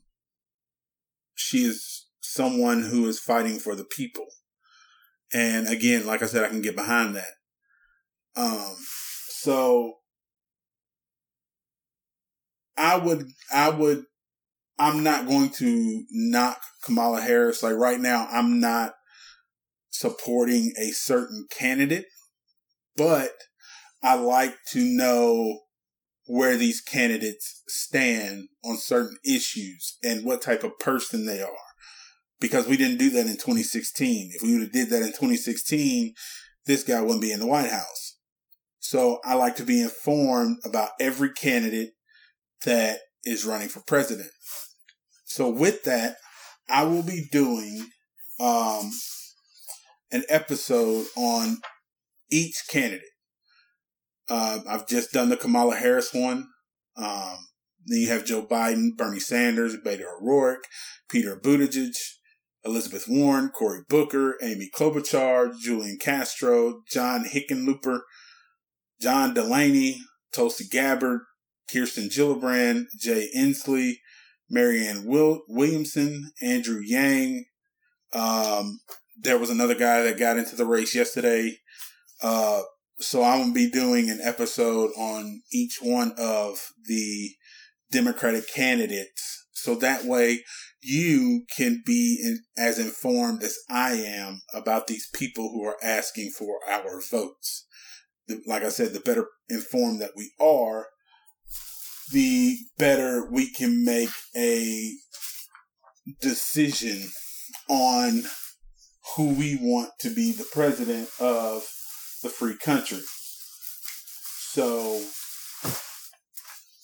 she 1.35 1.59
is 1.59 2.07
someone 2.21 2.83
who 2.83 3.07
is 3.07 3.19
fighting 3.19 3.57
for 3.59 3.75
the 3.75 3.85
people. 3.85 4.27
And 5.33 5.67
again, 5.67 6.05
like 6.05 6.23
I 6.23 6.25
said, 6.25 6.43
I 6.43 6.49
can 6.49 6.61
get 6.61 6.75
behind 6.75 7.15
that. 7.15 7.33
Um, 8.35 8.75
so 9.29 9.95
I 12.77 12.97
would, 12.97 13.27
I 13.53 13.69
would, 13.69 14.05
I'm 14.77 15.03
not 15.03 15.27
going 15.27 15.49
to 15.57 16.03
knock 16.09 16.61
Kamala 16.83 17.21
Harris. 17.21 17.61
Like 17.61 17.75
right 17.75 17.99
now, 17.99 18.27
I'm 18.31 18.59
not 18.59 18.93
supporting 19.89 20.73
a 20.79 20.91
certain 20.91 21.47
candidate, 21.51 22.05
but 22.95 23.31
I 24.01 24.15
like 24.15 24.55
to 24.71 24.79
know 24.79 25.59
where 26.29 26.55
these 26.55 26.79
candidates 26.79 27.63
stand 27.67 28.47
on 28.63 28.77
certain 28.77 29.17
issues 29.25 29.97
and 30.03 30.23
what 30.23 30.43
type 30.43 30.63
of 30.63 30.77
person 30.77 31.25
they 31.25 31.41
are. 31.41 31.49
Because 32.39 32.67
we 32.67 32.77
didn't 32.77 32.99
do 32.99 33.09
that 33.09 33.25
in 33.25 33.33
2016. 33.33 34.33
If 34.35 34.43
we 34.43 34.53
would 34.53 34.61
have 34.61 34.71
did 34.71 34.91
that 34.91 35.01
in 35.01 35.07
2016, 35.07 36.13
this 36.67 36.83
guy 36.83 37.01
wouldn't 37.01 37.23
be 37.23 37.31
in 37.31 37.39
the 37.39 37.47
White 37.47 37.71
House. 37.71 38.17
So 38.77 39.17
I 39.25 39.33
like 39.33 39.55
to 39.55 39.63
be 39.63 39.81
informed 39.81 40.59
about 40.63 40.91
every 40.99 41.31
candidate 41.31 41.93
that 42.63 42.99
is 43.25 43.43
running 43.43 43.67
for 43.67 43.81
president. 43.87 44.29
So 45.25 45.49
with 45.49 45.83
that, 45.85 46.17
I 46.69 46.83
will 46.83 47.03
be 47.03 47.27
doing 47.31 47.87
um, 48.39 48.91
an 50.11 50.25
episode 50.29 51.07
on 51.17 51.57
each 52.29 52.65
candidate. 52.69 53.08
Uh, 54.29 54.59
I've 54.67 54.87
just 54.87 55.11
done 55.11 55.29
the 55.29 55.37
Kamala 55.37 55.75
Harris 55.75 56.13
one. 56.13 56.47
Um, 56.95 57.37
then 57.85 57.99
you 58.01 58.09
have 58.09 58.25
Joe 58.25 58.45
Biden, 58.45 58.95
Bernie 58.95 59.19
Sanders, 59.19 59.75
Beto 59.77 60.03
O'Rourke, 60.21 60.65
Peter 61.09 61.35
Buttigieg, 61.35 61.93
Elizabeth 62.63 63.05
Warren, 63.07 63.49
Cory 63.49 63.81
Booker, 63.89 64.37
Amy 64.43 64.69
Klobuchar, 64.75 65.57
Julian 65.59 65.97
Castro, 65.99 66.81
John 66.91 67.25
Hickenlooper, 67.25 68.01
John 69.01 69.33
Delaney, 69.33 70.01
Tulsi 70.33 70.65
Gabbard, 70.69 71.21
Kirsten 71.71 72.09
Gillibrand, 72.09 72.85
Jay 72.99 73.29
Inslee, 73.35 73.95
Marianne 74.49 75.05
Will- 75.05 75.43
Williamson, 75.47 76.31
Andrew 76.41 76.81
Yang. 76.83 77.45
Um, 78.13 78.79
there 79.17 79.37
was 79.37 79.49
another 79.49 79.75
guy 79.75 80.01
that 80.03 80.19
got 80.19 80.37
into 80.37 80.55
the 80.55 80.65
race 80.65 80.93
yesterday. 80.93 81.57
Uh, 82.21 82.61
so 82.99 83.23
I'm 83.23 83.39
gonna 83.39 83.53
be 83.53 83.69
doing 83.69 84.09
an 84.09 84.19
episode 84.21 84.91
on 84.97 85.41
each 85.51 85.79
one 85.81 86.13
of 86.17 86.59
the 86.85 87.31
Democratic 87.91 88.51
candidates. 88.53 89.47
So 89.53 89.75
that 89.75 90.05
way 90.05 90.43
you 90.81 91.45
can 91.55 91.81
be 91.85 92.19
in, 92.23 92.39
as 92.57 92.77
informed 92.77 93.43
as 93.43 93.57
I 93.69 93.91
am 93.93 94.41
about 94.53 94.87
these 94.87 95.09
people 95.13 95.49
who 95.49 95.63
are 95.63 95.77
asking 95.83 96.31
for 96.37 96.59
our 96.69 97.01
votes. 97.09 97.65
Like 98.45 98.63
I 98.63 98.69
said, 98.69 98.93
the 98.93 98.99
better 98.99 99.27
informed 99.49 100.01
that 100.01 100.11
we 100.15 100.31
are, 100.39 100.87
the 102.11 102.57
better 102.77 103.29
we 103.29 103.51
can 103.51 103.83
make 103.83 104.09
a 104.35 104.93
decision 106.21 107.09
on 107.69 108.23
who 109.15 109.33
we 109.33 109.57
want 109.59 109.91
to 109.99 110.13
be 110.13 110.31
the 110.31 110.47
president 110.51 111.09
of 111.19 111.63
the 112.21 112.29
free 112.29 112.57
country. 112.57 113.01
So 114.51 115.01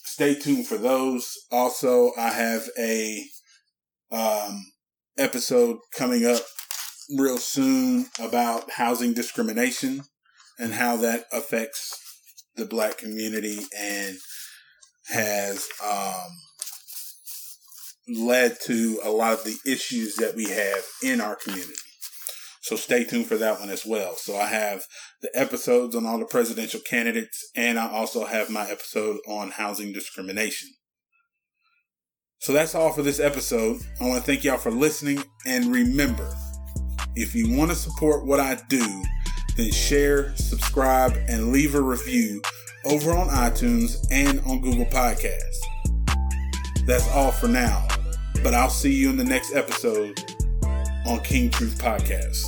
stay 0.04 0.36
tuned 0.36 0.68
for 0.68 0.78
those. 0.78 1.38
Also, 1.52 2.12
I 2.18 2.30
have 2.30 2.70
a 2.80 3.26
um, 4.12 4.66
episode 5.18 5.78
coming 5.96 6.26
up 6.26 6.42
real 7.18 7.38
soon 7.38 8.08
about 8.20 8.72
housing 8.72 9.14
discrimination 9.14 10.04
and 10.58 10.74
how 10.74 10.98
that 10.98 11.26
affects 11.32 12.02
the 12.56 12.66
black 12.66 12.98
community 12.98 13.60
and 13.78 14.18
has 15.10 15.68
um, 15.86 16.32
led 18.08 18.58
to 18.62 19.00
a 19.04 19.10
lot 19.10 19.34
of 19.34 19.44
the 19.44 19.58
issues 19.70 20.16
that 20.16 20.36
we 20.36 20.50
have 20.50 20.84
in 21.04 21.20
our 21.20 21.36
community. 21.36 21.74
So 22.66 22.76
stay 22.76 23.04
tuned 23.04 23.28
for 23.28 23.38
that 23.38 23.60
one 23.60 23.70
as 23.70 23.86
well. 23.86 24.16
So 24.16 24.36
I 24.36 24.48
have 24.48 24.86
the 25.22 25.30
episodes 25.36 25.94
on 25.94 26.08
all 26.08 26.18
the 26.18 26.26
presidential 26.26 26.80
candidates, 26.80 27.48
and 27.56 27.78
I 27.78 27.88
also 27.92 28.26
have 28.26 28.50
my 28.50 28.68
episode 28.68 29.20
on 29.28 29.52
housing 29.52 29.94
discrimination. 29.94 30.70
So 32.40 32.54
that's 32.54 32.74
all 32.74 32.92
for 32.92 33.04
this 33.04 33.20
episode. 33.20 33.82
I 34.02 34.08
want 34.08 34.26
to 34.26 34.26
thank 34.26 34.44
y'all 34.44 34.58
for 34.58 34.72
listening. 34.72 35.24
And 35.46 35.72
remember, 35.72 36.28
if 37.16 37.36
you 37.36 37.56
want 37.56 37.70
to 37.70 37.76
support 37.76 38.26
what 38.26 38.40
I 38.40 38.60
do, 38.68 39.04
then 39.58 39.70
share, 39.72 40.36
subscribe, 40.36 41.14
and 41.28 41.52
leave 41.52 41.76
a 41.76 41.82
review 41.82 42.42
over 42.86 43.12
on 43.12 43.28
iTunes 43.28 44.08
and 44.10 44.40
on 44.48 44.62
Google 44.62 44.88
Podcasts. 44.88 45.62
That's 46.88 47.08
all 47.12 47.32
for 47.32 47.48
now, 47.48 47.88
but 48.42 48.56
I'll 48.56 48.72
see 48.72 48.96
you 48.96 49.12
in 49.12 49.18
the 49.18 49.24
next 49.24 49.54
episode 49.54 50.20
on 51.06 51.20
King 51.20 51.52
Truth 51.52 51.78
Podcast. 51.78 52.48